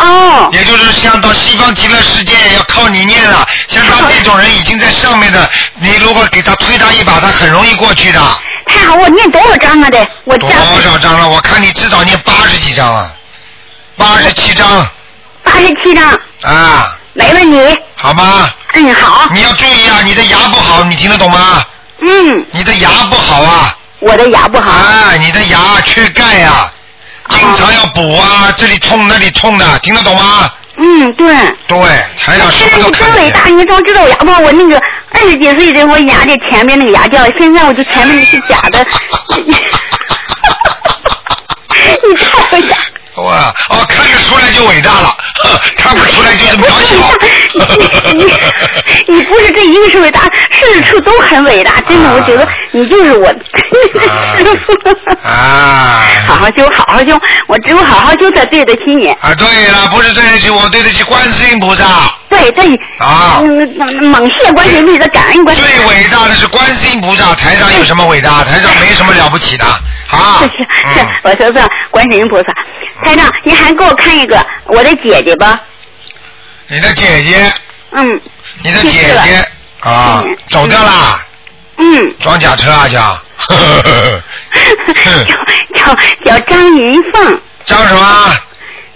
[0.00, 0.48] 哦。
[0.52, 5.48] 也就是像到西方极乐世界要靠你念了，像他这种人已经在上面的，
[5.78, 8.20] 你如果给他推他一把，他很容易过去的。
[8.66, 9.90] 太好，我念多少章啊？
[9.90, 10.36] 得我。
[10.38, 11.28] 多少章了？
[11.28, 13.10] 我看你至少念八十几章啊，
[13.96, 14.86] 八十七章。
[15.42, 16.18] 八十七章。
[16.42, 16.96] 啊。
[17.12, 17.78] 没问题。
[17.96, 18.48] 好吗？
[18.74, 19.28] 嗯，好。
[19.32, 21.64] 你要注意啊，你的牙不好，你听得懂吗？
[22.02, 22.46] 嗯。
[22.52, 23.76] 你的牙不好啊。
[23.98, 24.70] 我的牙不好。
[24.70, 26.70] 啊，你的牙缺钙呀，
[27.30, 30.50] 经常要补啊，这里痛那里痛的，听得懂吗？
[30.76, 31.26] 嗯，对。
[31.66, 31.78] 对，
[32.16, 34.80] 材料什么都看真伟大，你装知道我牙不，我那个
[35.12, 38.86] 二十几岁的我牙的前面那个牙掉了，现在我就前面那是假的。
[39.36, 39.52] 你
[42.16, 42.76] 太伟大。
[43.22, 45.16] 哇，哦，看得出来就伟大了，
[45.76, 46.96] 看不出来就是渺小。
[47.54, 48.24] 你你
[49.08, 50.20] 你不是这一个是伟大，
[50.52, 55.28] 事处都很伟大，真的，我觉得你就是我 师傅。
[55.28, 56.02] 啊。
[56.26, 57.18] 好好修，好好修，
[57.48, 59.08] 我只有好好修才对得起你。
[59.08, 61.84] 啊，对了，不是对得起我，对得起观世音菩萨。
[62.28, 62.64] 对对。
[62.98, 63.40] 啊。
[63.42, 63.68] 嗯，
[64.04, 65.68] 猛谢观世音菩萨，感恩观世音。
[65.76, 68.44] 最伟大的是观世音菩萨，台上有什么伟大？
[68.44, 69.64] 台上没什么了不起的。
[70.10, 70.40] 啊。
[70.42, 72.44] 是是，我说说观世音菩萨。
[73.04, 75.60] 台长，您还给我看一个我的姐姐吧。
[76.68, 77.52] 你的姐姐。
[77.92, 78.20] 嗯。
[78.62, 78.90] 你的姐
[79.24, 79.44] 姐
[79.80, 81.24] 啊，走掉啦。
[81.76, 82.14] 嗯。
[82.20, 83.20] 装甲车啊，叫。
[85.74, 87.40] 叫叫叫张银凤。
[87.64, 88.36] 张什么？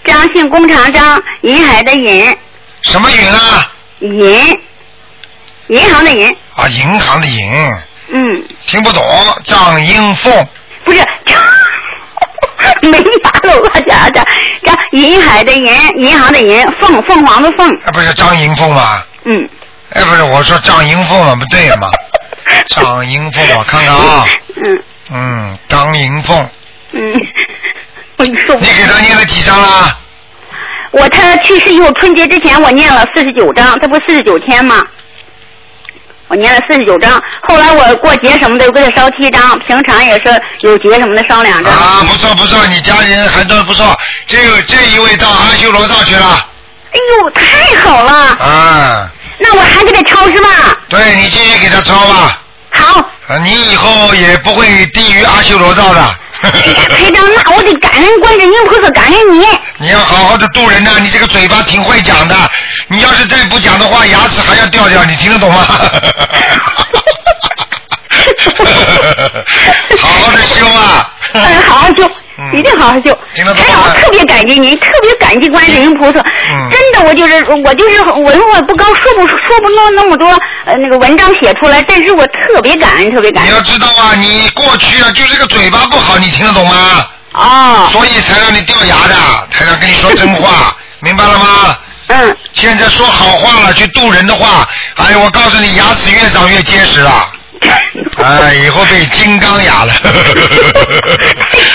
[0.05, 2.37] 张姓工长张，银海的银。
[2.83, 3.71] 什么银啊？
[3.99, 4.59] 银。
[5.67, 6.37] 银行的银。
[6.55, 7.51] 啊，银行的银。
[8.09, 8.43] 嗯。
[8.67, 9.03] 听不懂，
[9.43, 10.47] 张英凤。
[10.83, 10.99] 不是。
[12.89, 14.25] 没法了，我家的，
[14.63, 15.65] 这银海的银，
[15.97, 17.67] 银行的银，凤凤凰的凤。
[17.69, 19.03] 啊，不是张银凤吗？
[19.25, 19.49] 嗯。
[19.91, 21.89] 哎，不是，我说张银凤嘛，不对嘛。
[22.67, 24.25] 张银凤，我看看啊。
[24.55, 24.83] 嗯。
[25.11, 26.49] 嗯，张银凤。
[26.91, 27.13] 嗯。
[28.17, 28.25] 我。
[28.25, 29.99] 你给他念了几张了？
[30.91, 34.81] 我他去世以后，春节之前我念了四十九章，这不四十九天吗？
[36.27, 41.71] 我念了四十九章，后来我过节什么的，我给他烧七张，平常也是有节什么的烧两张。
[41.71, 43.95] 啊，不错不错，你家人还都不错。
[44.25, 46.47] 这个这一位到阿修罗道去了。
[46.91, 48.13] 哎呦，太好了！
[48.39, 49.11] 啊。
[49.37, 50.49] 那我还给他抄是吧？
[50.89, 52.41] 对，你继续给他抄吧。
[52.71, 52.99] 好。
[53.27, 56.01] 啊，你以后也不会低于阿修罗道的。
[56.41, 59.45] 台长，那我得感恩观世音菩萨，感恩你。
[59.77, 62.35] 你要好好的度人呐，你这个嘴巴挺会讲的。
[62.87, 65.65] 你要是再不讲的话，牙齿还要掉掉，你听得懂吗？
[69.99, 71.11] 好好的修啊！
[71.33, 72.09] 嗯，好好修，
[72.53, 73.17] 一定好好修。
[73.33, 76.19] 听得懂台长，我特别感激您，特别感激观世音菩萨。
[76.19, 76.69] 嗯。
[76.71, 80.27] 真的，我就是我就是文化不高，说不说不弄那么多
[80.65, 83.51] 呃那个文章写出来，但是我特别感恩，特别感恩。
[83.51, 87.07] 你要知道啊，你过去啊，就这个嘴巴不好，你听得懂吗？
[87.33, 87.89] 哦。
[87.91, 89.15] 所以才让你掉牙的，
[89.51, 91.77] 台长跟你说真话， 明白了吗？
[92.07, 92.37] 嗯。
[92.53, 97.31] 现在说好话了，去渡人的话，哎，我告诉你，牙齿越长越结实了。
[98.17, 99.93] 哎，以后被金刚牙了。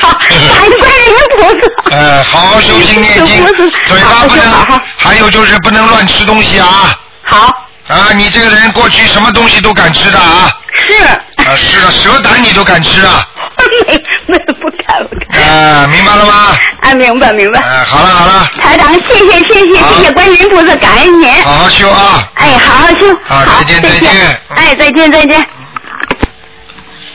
[0.01, 1.43] 好，感观世音菩
[1.91, 1.97] 萨。
[1.97, 3.45] 呃，好好修心念经，
[3.89, 6.99] 嘴巴不能，还有就是不能乱吃东西啊。
[7.23, 7.67] 好。
[7.91, 10.49] 啊，你这个人过去什么东西都敢吃的啊。
[10.73, 11.05] 是。
[11.05, 13.27] 啊，是啊，蛇胆你都敢吃啊。
[13.87, 13.93] 没
[14.27, 15.43] 没不敢不敢。
[15.43, 16.33] 啊，明白了吗？
[16.33, 17.61] 啊，哎，明白明白。
[17.61, 21.43] 哎，好了好了，台长，谢谢谢谢谢谢观世音菩萨，感恩您。
[21.43, 22.29] 好好修啊。
[22.35, 23.19] 哎，好好修。
[23.25, 24.41] 好，再见再见。
[24.55, 25.47] 哎，再见再见。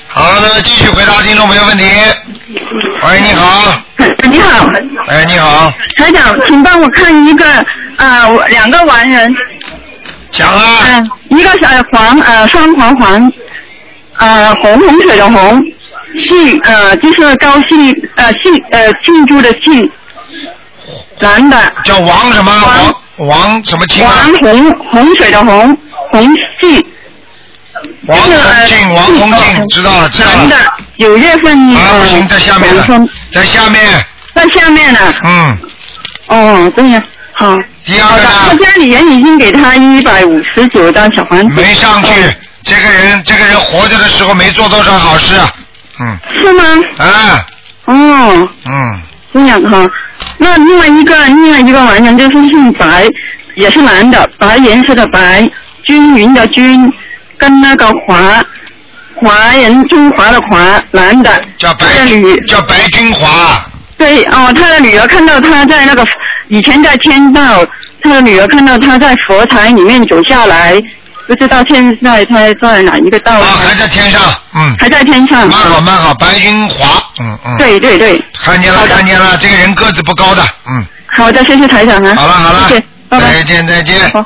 [0.08, 1.86] 好，的继续回答听众朋友问题。
[3.02, 3.82] 喂，你好。
[4.30, 4.68] 你好，
[5.08, 7.66] 哎，你好，台长，请帮我看一个
[7.98, 9.34] 呃两个完人。
[10.36, 10.80] 讲啊。
[10.88, 13.32] 嗯、一个小黄呃双黄黄，
[14.18, 15.64] 呃红洪水的红，
[16.18, 19.90] 姓呃就是高兴呃姓呃庆祝的庆，
[21.20, 21.58] 男的。
[21.84, 22.52] 叫王什么？
[23.18, 24.14] 王王什么庆啊？
[24.14, 25.78] 王红洪水的洪
[26.12, 26.86] 洪姓。
[28.08, 30.58] 王洪庆，王洪庆，知道了，知道了。，
[30.98, 34.06] 九月份啊，不行，在下面了了，在下面。
[34.34, 35.00] 在下面呢。
[35.24, 35.58] 嗯。
[36.28, 37.04] 哦，这样
[37.36, 37.58] 好。
[37.84, 38.30] 第二个呢？
[38.50, 41.54] 他家里人已经给他一百五十九张小房子。
[41.54, 42.14] 没上去，
[42.64, 45.36] 这个人，这个人活着的时候没做多少好事。
[46.00, 46.18] 嗯。
[46.42, 46.64] 是吗？
[46.98, 47.46] 啊。
[47.86, 49.02] 哦，嗯。
[49.34, 49.86] 这样哈。
[50.38, 53.06] 那另外一个另外一个完人就是姓白，
[53.56, 55.48] 也是男的，白颜色的白，
[55.84, 56.90] 均匀的均，
[57.38, 58.44] 跟那个华，
[59.16, 61.42] 华人中华的华，男的。
[61.58, 63.64] 叫白女叫白君华。
[63.98, 66.06] 对哦，他的女儿看到他在那个
[66.48, 67.66] 以前在天道，
[68.02, 70.76] 他的女儿看到他在佛台里面走下来，
[71.28, 73.34] 不知道现在他在哪一个道？
[73.40, 74.22] 啊，还在天上，
[74.54, 74.76] 嗯。
[74.80, 75.48] 还在天上。
[75.50, 77.58] 蛮好蛮好，白云华，嗯嗯。
[77.58, 78.24] 对对对。
[78.40, 80.86] 看见了看见了，这个人个子不高的，嗯。
[81.08, 82.16] 好的，谢谢台长啊。
[82.16, 83.34] 好了好了，谢谢，拜拜。
[83.34, 84.12] 再见再见。
[84.12, 84.26] 好。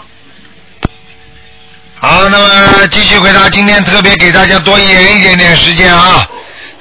[2.01, 6.27] 好，那么继续回答，今天特别给大家多延一点点时间啊。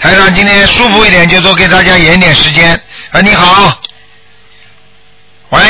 [0.00, 2.72] 台长今天舒服一点，就多给大家延点时间。
[3.10, 3.80] 啊，你好。
[5.50, 5.60] 喂。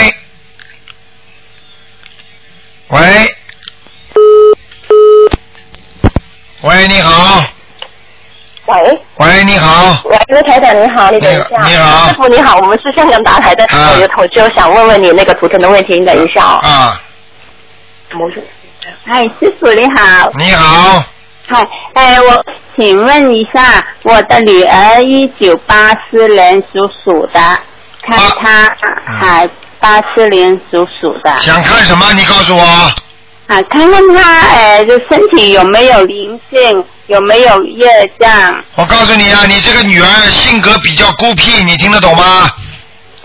[2.88, 2.98] 喂。
[6.62, 7.44] 喂，你好。
[8.66, 10.02] 喂，喂，你好。
[10.04, 11.64] 喂，刘台长你好，你等一下。
[11.64, 16.58] 你好师傅你好，我们是香港打台的，啊我有同就想问问你那个图腾的问题，你等一下哦。
[16.60, 17.02] 啊，
[19.06, 20.30] 哎，师傅你好。
[20.36, 21.04] 你好。
[21.46, 22.44] 嗨，哎，我
[22.76, 27.40] 请问一下，我的女儿一九八四年属鼠的，
[28.02, 28.76] 看她
[29.18, 29.48] 还
[29.80, 31.40] 八四零属鼠的。
[31.40, 32.12] 想看什么？
[32.14, 32.62] 你告诉我。
[33.46, 37.86] 啊，看看他呃，这身体有没有灵性，有没有业
[38.20, 42.50] 障，我告诉你啊，你这个女儿性格比较孤僻，你听得懂吗？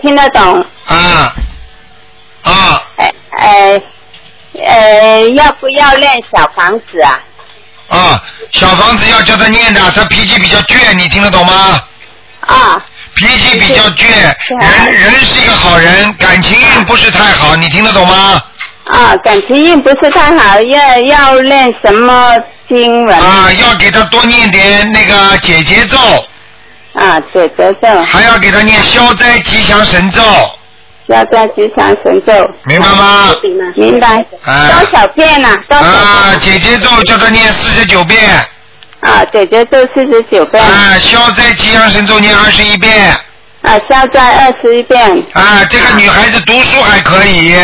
[0.00, 0.64] 听得懂？
[0.86, 1.34] 啊
[2.42, 3.82] 啊，哎哎
[4.66, 7.20] 呃，要不要练小房子啊？
[7.88, 11.82] 啊，小房子要叫他念的，他脾气比较倔，你听得懂吗？
[12.40, 12.82] 啊。
[13.16, 14.04] 脾气比较倔，
[14.60, 18.42] 人人是一个好人，感情运不是太好，你听得懂吗？
[18.86, 22.36] 啊，感情运不是太好，要要练什么
[22.68, 23.18] 经文？
[23.18, 25.96] 啊，要给他多念点那个解结咒。
[26.94, 28.02] 啊，解结咒。
[28.04, 30.20] 还要给他念消灾吉祥神咒。
[31.08, 32.32] 消灾吉祥神咒。
[32.64, 33.34] 明白吗？
[33.76, 34.24] 明白。
[34.44, 35.92] 啊多少遍呢、多少遍？
[35.92, 38.20] 啊，姐姐咒叫他念四十九遍。
[39.04, 40.64] 啊，姐姐咒四十九遍。
[40.64, 43.10] 啊，消灾吉祥神咒念二十一遍。
[43.60, 45.22] 啊，消灾二十一遍。
[45.34, 47.54] 啊，这个女孩子读书还可以。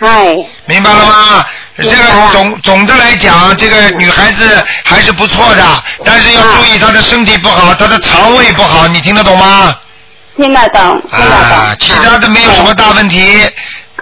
[0.00, 0.34] 嗨。
[0.64, 1.44] 明白了吗？
[1.76, 1.96] 这个
[2.32, 9.74] 总总的来讲，这个女孩子还是不错的，但是要注意她的身体不好，她的肠胃不好，你听得懂吗？
[10.36, 11.38] 听得懂，听得懂。
[11.38, 13.46] 啊，其他的没有什么大问题。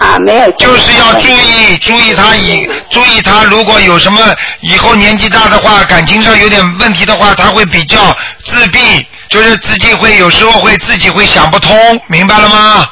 [0.00, 0.50] 啊，没有。
[0.52, 11.76] 就是要注意，注意他以，注意他如果有什么以后年纪大的话，感情上有点问题的话，他会比较自闭，就是自己会有时候会自己会想不通，
[12.08, 12.88] 明白了吗？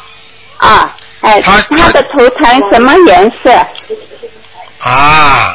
[0.58, 3.50] 啊，哎，他的图腾什么颜色？
[4.80, 5.54] 啊，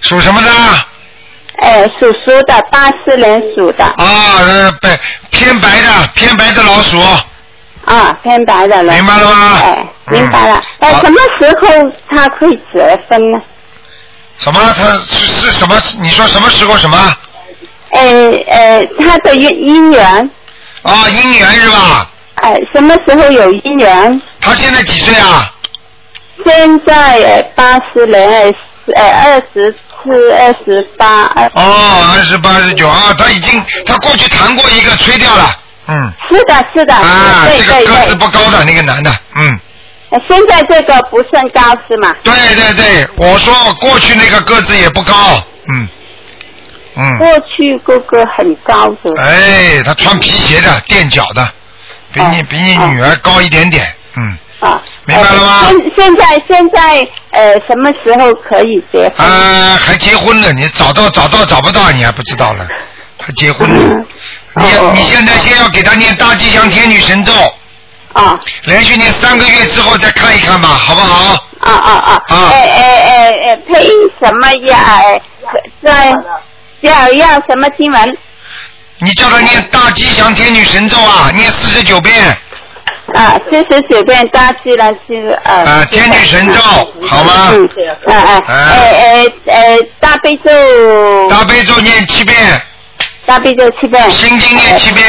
[0.00, 0.50] 属什么的？
[1.60, 3.84] 哎，属鼠的，八四年属的。
[3.84, 4.98] 啊，呃，白
[5.30, 6.98] 偏白的，偏白的老鼠。
[7.84, 8.92] 啊，偏白的了。
[8.92, 9.58] 明白了吗？
[9.62, 10.60] 哎，明白了。
[10.78, 13.38] 哎，好什么时候他可以结婚呢？
[14.38, 14.60] 什么？
[14.76, 15.76] 他是是什么？
[16.00, 17.16] 你说什么时候什么？
[17.92, 18.00] 呃
[18.48, 20.30] 呃，他的姻姻缘。
[20.82, 22.10] 啊，姻缘是吧？
[22.36, 24.20] 哎，什么时候有姻缘？
[24.40, 25.52] 他现在几岁啊？
[26.44, 28.54] 现在呃八十年，
[28.96, 29.72] 呃二十
[30.02, 31.46] 四、二十八、二。
[31.54, 35.54] 哦，二十八、二十九啊，他已经他过去谈过一个，吹掉了。
[35.86, 36.12] 嗯。
[36.28, 38.14] 是的，是的，啊，对对这个个子。
[38.16, 39.60] 不高的那个男的，嗯。
[40.10, 42.12] 呃现在这个不算高是吗？
[42.22, 45.14] 对对对，我说过去那个个子也不高，
[45.68, 45.88] 嗯。
[46.96, 47.18] 嗯。
[47.18, 49.22] 过去个个很高的。
[49.22, 51.48] 哎，他穿皮鞋的，垫脚的，
[52.12, 54.36] 比你比你女儿高一点点，嗯。
[54.60, 54.82] 啊。
[55.06, 55.60] 明白了吗？
[55.70, 59.26] 现现在现在呃什么时候可以结婚？
[59.26, 60.52] 啊，还结婚了？
[60.52, 62.68] 你找到找到找不到，你还不知道了，
[63.18, 64.04] 还结婚了？
[64.54, 67.32] 你你现在先要给他念大吉祥天女神咒。
[68.12, 68.38] 啊。
[68.64, 71.46] 连续念三个月之后再看一看吧，好不好？
[71.60, 72.50] 啊啊啊！
[72.50, 73.86] 哎哎哎哎，配
[74.20, 74.78] 什么呀？
[75.00, 75.20] 哎，
[75.82, 76.12] 在
[76.80, 78.18] 要要什么经文？
[78.98, 82.36] 你叫他念大吉祥天女神咒啊，念四十九遍。
[83.14, 85.64] 啊，四十九遍大吉了是呃。
[85.64, 86.60] 啊，天女神咒，
[87.06, 87.50] 好吗？
[87.52, 87.68] 嗯，
[88.06, 90.50] 哎哎哎哎哎，大悲咒。
[91.30, 92.60] 大悲咒念七遍。
[93.26, 94.10] 大悲咒七遍。
[94.10, 95.06] 心经念七遍。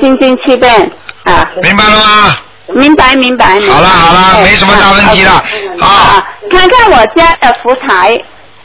[0.00, 0.90] 心经七遍
[1.24, 1.46] 啊。
[1.62, 2.36] 明白了吗？
[2.68, 3.60] 明白明白。
[3.60, 5.32] 好了好了，没什么大问题了
[5.80, 6.22] 啊。
[6.50, 8.18] 看看我家的福台，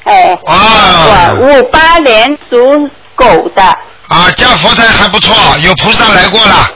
[0.06, 3.62] 哎，啊我五八年属狗的
[4.08, 6.72] 啊，家佛台还不错，有菩萨来过了。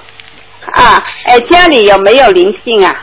[0.74, 2.94] 啊，哎，家里有没有灵性啊？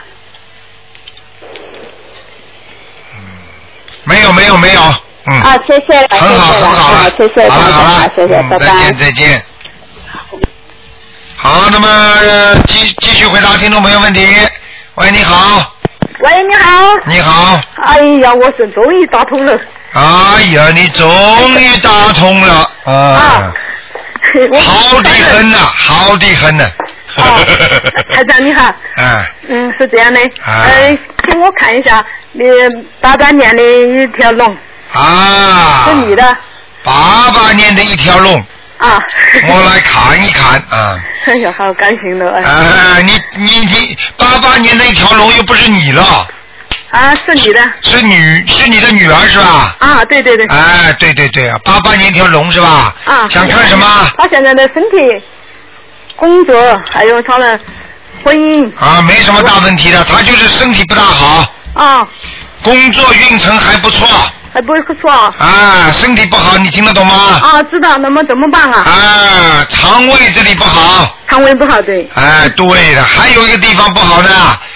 [4.03, 4.81] 没有没有没有，
[5.27, 5.41] 嗯。
[5.41, 8.65] 啊，谢谢了，很好谢谢很好了啊谢谢，好了好了谢谢，嗯拜拜。
[8.65, 9.41] 再见再见。
[11.35, 14.27] 好，那么呃继继续回答听众朋友问题。
[14.95, 15.73] 喂，你好，
[16.23, 16.85] 喂，你好。
[17.07, 17.59] 你好。
[17.83, 19.57] 哎呀，我是终于打通了。
[19.93, 21.07] 哎呀，你终
[21.59, 23.53] 于打通了 啊！
[24.61, 26.63] 好的很呐、好的很呐、
[28.13, 28.63] 台长你好，
[28.95, 30.97] 啊，嗯，是这样的，啊呃，
[31.27, 32.43] 请我看一下你
[33.01, 34.55] 八八年的一条龙，
[34.93, 36.37] 啊，是你的
[36.83, 38.37] 八八年的一条龙，
[38.77, 38.99] 啊。
[39.47, 40.99] 我来看一看啊。
[41.25, 42.41] 哎呀，好高兴的，哎。
[42.43, 46.27] 啊，你你你，八八年的一条龙又不是你了，
[46.89, 47.61] 啊，是你的。
[47.83, 49.75] 是女是你的女儿是吧？
[49.79, 50.45] 啊，对对对。
[50.47, 52.93] 哎，对对对啊，八八年一条龙是吧？
[53.05, 53.27] 啊。
[53.29, 53.85] 想看什么？
[54.17, 55.25] 他现在的身体、
[56.15, 56.55] 工作
[56.91, 57.59] 还有他的
[58.23, 58.69] 婚姻。
[58.79, 62.07] 啊，没什么大问题的，他就是身体不大好，啊，
[62.63, 64.07] 工作运程还不错，
[64.53, 65.33] 还不错啊。
[65.39, 67.13] 啊，身体不好，你听得懂吗？
[67.41, 68.79] 啊，知道，那么怎么办啊？
[68.83, 71.17] 啊，肠胃这里不好。
[71.29, 72.09] 肠胃不好，对。
[72.15, 74.29] 哎，对的，还有一个地方不好呢。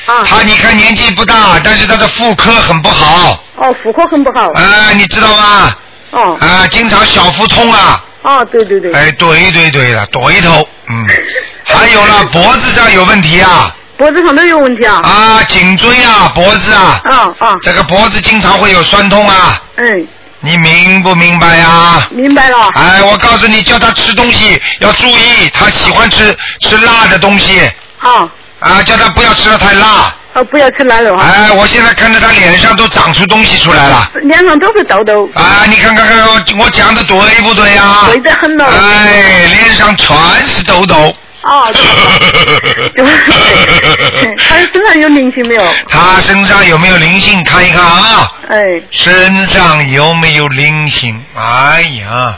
[0.06, 0.24] 啊。
[0.26, 3.44] 他你看年纪不大，但是他的妇科很不好。
[3.58, 4.50] 哦，妇科很不好。
[4.52, 5.76] 啊，你知道吗？
[6.12, 6.38] 哦。
[6.40, 8.02] 啊，经常小腹痛啊。
[8.22, 8.94] 啊，对对对。
[8.94, 11.06] 哎，对对对了，对头，嗯。
[11.68, 13.76] 还有了，脖子上有问题啊。
[13.98, 15.02] 脖子上都有问题啊。
[15.04, 17.02] 啊，颈椎啊，脖子啊。
[17.04, 17.56] 啊啊。
[17.62, 19.62] 这个脖子经常会有酸痛啊。
[19.78, 20.08] 嗯。
[20.42, 22.08] 你明不明白呀？
[22.12, 22.70] 明白了。
[22.76, 27.60] 哎，我告诉你，叫他吃东西要注意，他喜欢吃吃辣的东西。
[27.98, 28.30] 好。
[28.60, 30.14] 啊，叫他不要吃的太辣。
[30.34, 31.24] 哦，不要吃辣肉哈。
[31.24, 34.12] 哎，我现在看着他脸上都长出东西出来了。
[34.22, 35.28] 脸上都是痘痘。
[35.34, 38.66] 啊，你看看看，我我讲的对不对呀、对得很了。
[38.66, 40.16] 哎，脸上全
[40.46, 41.14] 是痘痘。
[41.46, 41.72] 哦。
[44.38, 45.76] 他身上有灵性没有？
[45.88, 47.44] 他身上有没有灵性？
[47.44, 48.28] 看一看啊。
[48.50, 48.58] 哎。
[48.92, 51.24] 身上有没有灵性？
[51.36, 52.38] 哎呀，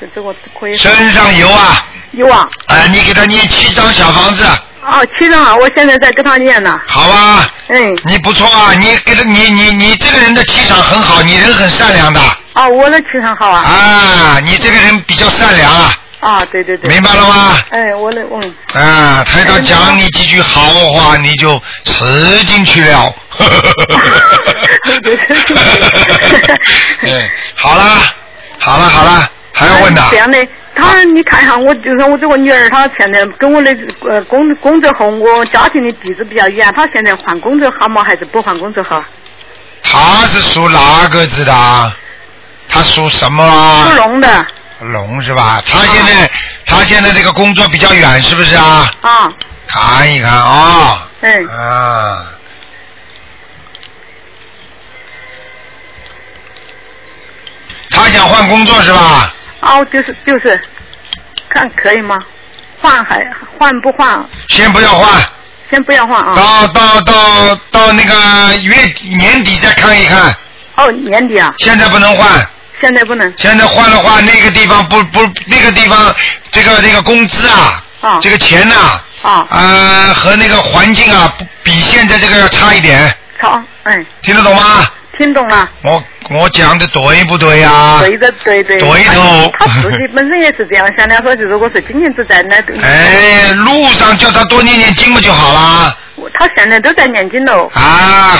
[0.00, 0.76] 这这我可以。
[0.76, 1.84] 身上有啊。
[2.12, 2.46] 有啊。
[2.68, 4.44] 哎，你给他念七张小房子，
[4.82, 6.80] 哦，七张啊，我现在在给他念呢。
[6.86, 7.46] 好吧？
[7.68, 7.98] 嗯。
[8.04, 12.20] 你不错啊，你给他你你你这个人的气场很好，你人很善良的
[12.54, 13.60] 哦，我的气场好啊。
[13.62, 15.92] 啊，你这个人比较善良啊。
[16.26, 16.90] 啊，对对对。
[16.90, 17.56] 明白了吗？
[17.70, 18.54] 哎，我的嗯。
[18.74, 20.60] 啊，台长讲你几句好
[20.90, 23.14] 话，你就吃进去了。
[27.02, 27.22] 嗯，
[27.54, 27.84] 好了，
[28.58, 30.08] 好了，好了，还要问的哎。
[30.10, 30.44] 这样的，
[30.74, 33.76] 他你看一下，我就说我这个女儿，她现在跟我的
[34.10, 38.02] 呃工工作和我家庭的地址比较远，她现在换工作好吗？
[38.02, 39.00] 还是不换工作好？
[39.82, 41.94] 他是属哪个字的啊？
[42.68, 43.86] 他属什么啊？
[43.90, 44.44] 属龙的。
[44.80, 45.62] 龙是吧？
[45.66, 46.30] 他现在、
[46.66, 48.90] 他现在这个工作比较远，是不是啊？
[49.02, 49.28] 啊。
[49.66, 51.48] 看一看啊、嗯。
[51.48, 52.24] 啊。
[57.90, 59.32] 他想换工作是吧？
[59.60, 60.60] 哦，就是就是，
[61.48, 62.18] 看可以吗？
[62.80, 63.26] 换还
[63.58, 64.24] 换不换？
[64.48, 65.22] 先不要换，
[65.70, 66.34] 先不要换啊。
[66.36, 70.36] 到到到到那个月底年底再看一看。
[70.76, 71.52] 哦，年底啊。
[71.58, 72.46] 现在不能换。
[72.80, 73.32] 现在不能。
[73.36, 76.14] 现在换的话，那个地方不不，那个地方
[76.50, 78.74] 这个这个工资啊，啊这个钱呐、
[79.22, 84.86] 啊，呃，和那个环境啊，不比现在这个要差一点，好，哎，听得懂吗？
[85.18, 85.66] 听懂了。
[85.82, 88.78] 我我讲的对不对呀、对的，对对。
[88.78, 95.96] 对头他他自己本身也是这样想的，说是如果是今年子在那， 哎，路上叫他多念念经不就好了？
[96.34, 97.70] 他现在都在念经喽。
[97.72, 97.80] 啊，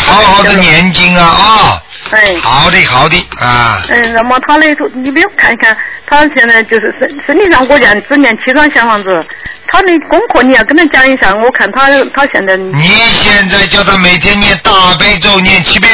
[0.06, 1.82] 好好的念经啊啊、
[2.12, 2.36] 哎。
[2.42, 5.76] 好的好的啊，嗯，那么他的你没有看一看，
[6.06, 9.24] 他现在就是身身体上我讲只念七张小房子，
[9.68, 15.92] 他的功课你要跟他讲一下，我看他他现在你现在叫他每天念大悲咒念七遍，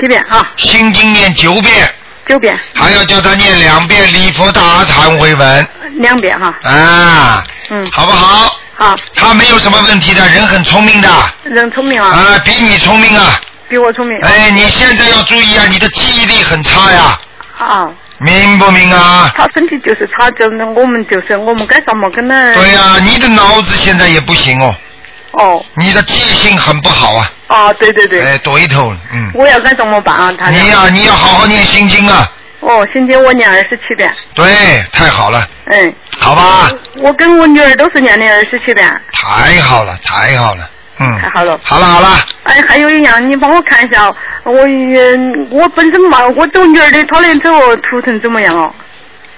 [0.00, 1.88] 七遍啊，心经念九遍，
[2.26, 5.68] 九遍，还要叫他念两遍礼佛大忏悔文
[6.00, 6.54] 两遍哈。
[6.62, 8.58] 啊，嗯，好不好？
[8.76, 8.96] 好。
[9.14, 11.08] 他没有什么问题的，人很聪明的。
[11.44, 12.08] 人聪明啊。
[12.08, 13.40] 啊，比你聪明啊。
[13.68, 14.18] 比我聪明。
[14.22, 17.18] 哎，你现在要注意啊，你的记忆力很差呀。
[17.58, 17.90] 啊。
[18.18, 19.32] 明不明啊？
[19.36, 22.54] 他身体就是差，就是我们就是我们该怎么跟他？
[22.54, 24.74] 对呀、你的脑子现在也不行哦。
[25.32, 25.64] 哦。
[25.74, 27.30] 你的记性很不好啊。
[27.48, 28.22] 啊，对对对。
[28.22, 29.30] 哎，对头了，嗯。
[29.34, 30.32] 我要该怎么办啊？
[30.38, 32.30] 他你呀、你要好好念心经啊。
[32.60, 34.10] 哦，心经我念二十七遍。
[34.34, 34.46] 对，
[34.92, 35.94] 太好了，嗯。
[36.18, 38.88] 好吧，我跟我女儿都是念的二十七遍。
[39.12, 41.18] 太好了，太好了，嗯。
[41.20, 41.58] 太好了。
[41.62, 42.08] 好了好了，
[42.44, 44.12] 哎，还有一样，你帮我看一下，
[44.44, 45.16] 我也
[45.50, 48.72] 我本身嘛，我走女儿的超链走图腾怎么样哦？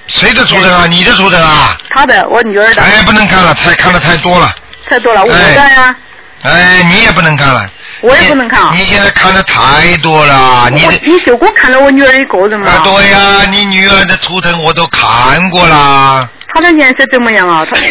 [0.06, 0.86] 谁的图腾啊？
[0.88, 1.76] 你的图腾啊？
[1.90, 2.82] 她的，我女儿的。
[2.82, 4.54] 哎，不能看了，太看的太多了。
[4.88, 5.96] 太多了，我的呀，
[6.42, 7.68] 哎，你也不能看了。
[8.02, 8.70] 我也不能看啊。
[8.74, 12.68] 你现在看的太多了，你我你就给我看了我女儿一个人嘛。
[12.70, 16.28] 啊，对呀、你女儿的图腾我都看过啦。
[16.52, 17.66] 她的颜色怎么样啊？
[17.68, 17.74] 她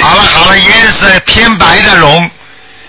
[0.00, 2.30] 好 了好了，颜色偏白的龙，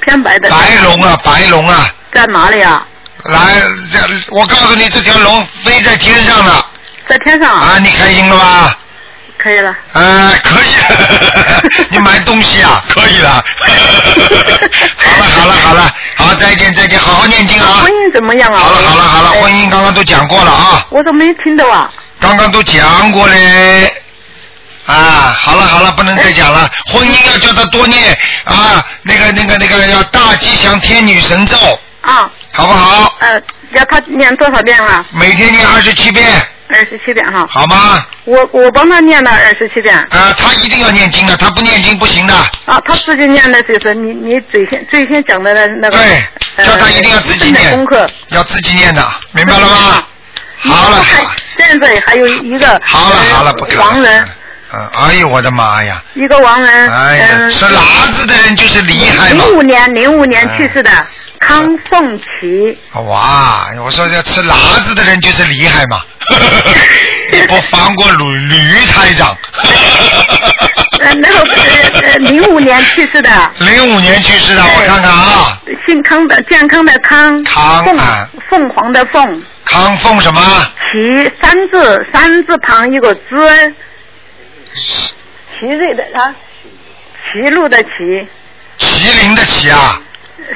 [0.01, 0.49] 偏白的。
[0.49, 2.85] 白龙啊，白龙啊，在哪里啊？
[3.25, 3.39] 来，
[3.91, 6.65] 这我告诉你，这条龙飞在天上了
[7.07, 7.53] 在天上。
[7.55, 8.77] 啊，你开心了吧？
[9.37, 9.75] 可以了。
[9.93, 13.43] 呃，可以， 你买东西啊， 可以了。
[14.97, 17.91] 好了好了好了，好，再见再见，好好念经啊婚。
[17.91, 18.57] 姻怎么样啊？
[18.59, 21.89] 好了好了好了，婚姻刚刚都讲过了啊，我都没听到啊。
[22.19, 23.91] 刚刚都讲过嘞。
[24.87, 26.69] 啊，好了好了，不能再讲了。
[26.91, 31.57] 婚姻要叫他多念啊，那个那个那个要大吉祥天女神咒，
[32.01, 32.29] 啊。
[32.53, 33.13] 好不好？
[33.19, 33.39] 呃，
[33.75, 35.05] 要他念多少遍啊？
[35.11, 36.25] 每天念二十七遍，
[36.69, 37.45] 二十七遍哈。
[37.47, 38.03] 好吗？
[38.23, 39.95] 我我帮他念了二十七遍。
[39.95, 42.33] 啊，他一定要念经的，他不念经不行的。
[42.65, 45.97] 啊，他自己念的就是你你最先最先讲的那那个。
[45.99, 48.07] 对，叫他一定要自己念功课。
[48.29, 50.03] 要自己念的，明白了吗？
[50.59, 51.05] 好了，
[51.59, 52.81] 现在还有一个。
[52.83, 54.27] 好了好了，不看了。
[54.73, 56.03] 嗯，哎呦我的妈呀！
[56.13, 56.91] 一个王人。
[56.91, 57.81] 哎呀，嗯吃辣
[58.13, 59.45] 子的人就是厉害嘛。
[59.45, 60.91] 零五年零五年去世的
[61.39, 62.77] 康凤琪。
[63.05, 66.01] 哇，我说要吃辣子的人就是厉害嘛。
[67.31, 69.37] 你不放过吕吕台长。
[70.99, 73.29] 呃，然后呃呃零五年去世的。
[73.59, 75.57] 零五年去世的，我看看啊，
[75.87, 77.29] 姓康的健康的康。
[77.45, 79.43] 凤康啊凤凰的凤。
[79.65, 80.41] 康凤什么？
[80.91, 83.75] 齐三字三字旁一个之。
[85.59, 86.35] 齐瑞的啊，
[87.23, 87.89] 齐路的齐。
[88.77, 90.01] 麒麟的麒啊。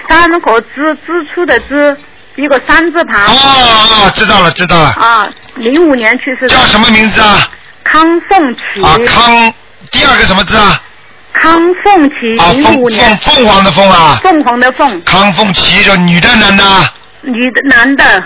[0.08, 1.98] 三口支支出的支，
[2.36, 3.26] 一个三字旁。
[3.26, 4.90] 哦哦，知道了知道了。
[4.90, 6.50] 啊，零五年去世的。
[6.50, 7.50] 叫什么名字啊？
[7.84, 8.84] 康凤琪。
[8.84, 9.54] 啊，康
[9.92, 10.82] 第二个什么字啊？
[11.34, 13.36] 康凤琪，啊，零五凤年凤。
[13.36, 14.20] 凤凰的凤啊。
[14.22, 15.04] 凤凰的凤。
[15.04, 16.94] 康凤琪，这女的男的啊？
[17.22, 18.24] 女的男的，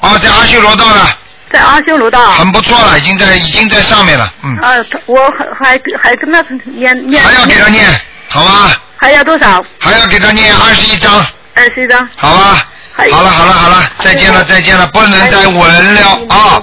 [0.00, 1.06] 哦，在阿修罗道呢，
[1.52, 2.32] 在阿修罗道。
[2.32, 4.74] 很不错了，已经在已经在上面了，嗯，啊，
[5.06, 5.18] 我
[5.58, 7.22] 还还还跟他念念。
[7.22, 7.88] 还要给他念，
[8.28, 8.70] 好吧？
[8.96, 9.62] 还要多少？
[9.78, 12.08] 还要给他念二十一章，二十一张。
[12.16, 12.66] 好吧？
[13.12, 16.60] 好了好了好了，再见了再见了，不能再闻了啊！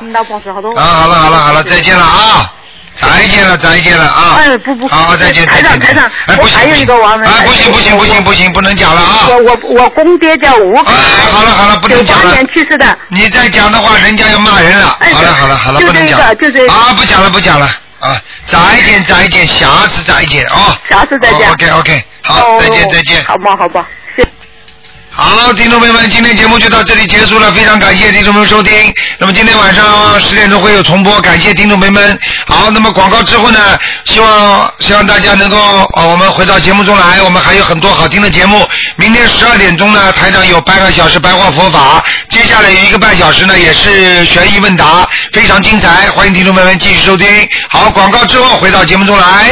[0.76, 2.52] 啊，好了好了好了，再见了啊！
[2.95, 4.35] 再见了再见了啊！
[4.38, 4.88] 哎，不不。
[4.88, 5.45] 好，再见。
[5.45, 9.27] 台长台长，哎，不行还有一个王文，哎，不行不行不行不行，不能讲了啊！
[9.30, 10.93] 我我我公爹叫吴哎。
[11.31, 12.23] 好了好了，不能讲了。
[12.23, 12.97] 九八年去世的。
[13.09, 14.97] 你再讲的话，人家要骂人了。
[15.13, 16.19] 好了好了好了，不能讲。
[16.19, 17.65] 个就这啊，不讲了不讲了
[17.99, 18.15] 啊！
[18.47, 20.77] 再见再见，下次再见啊！
[20.89, 21.51] 下次再见。
[21.51, 23.23] OK OK，好，再见再见。
[23.26, 24.05] 好吧好吧，谢。
[25.18, 28.94] 好，听众朋友们，今天节目就到这里结束了，非常感谢听众朋友收听。
[29.18, 32.20] 那么今天晚上十点钟会有重播，感谢听众朋友们。
[32.46, 35.58] 好，那么广告之后呢，希望希望大家能够
[35.96, 38.68] 呃，我们回到节目中来，我们还有很多好听的节目。
[38.98, 47.26] 明天十二点钟呢，台长有半个小时白话佛法，接下来有一个半小时呢，也是悬疑问答，非常精彩，欢迎听众朋友们继续收听。
[47.70, 49.44] 好，广告之后回到节目中来。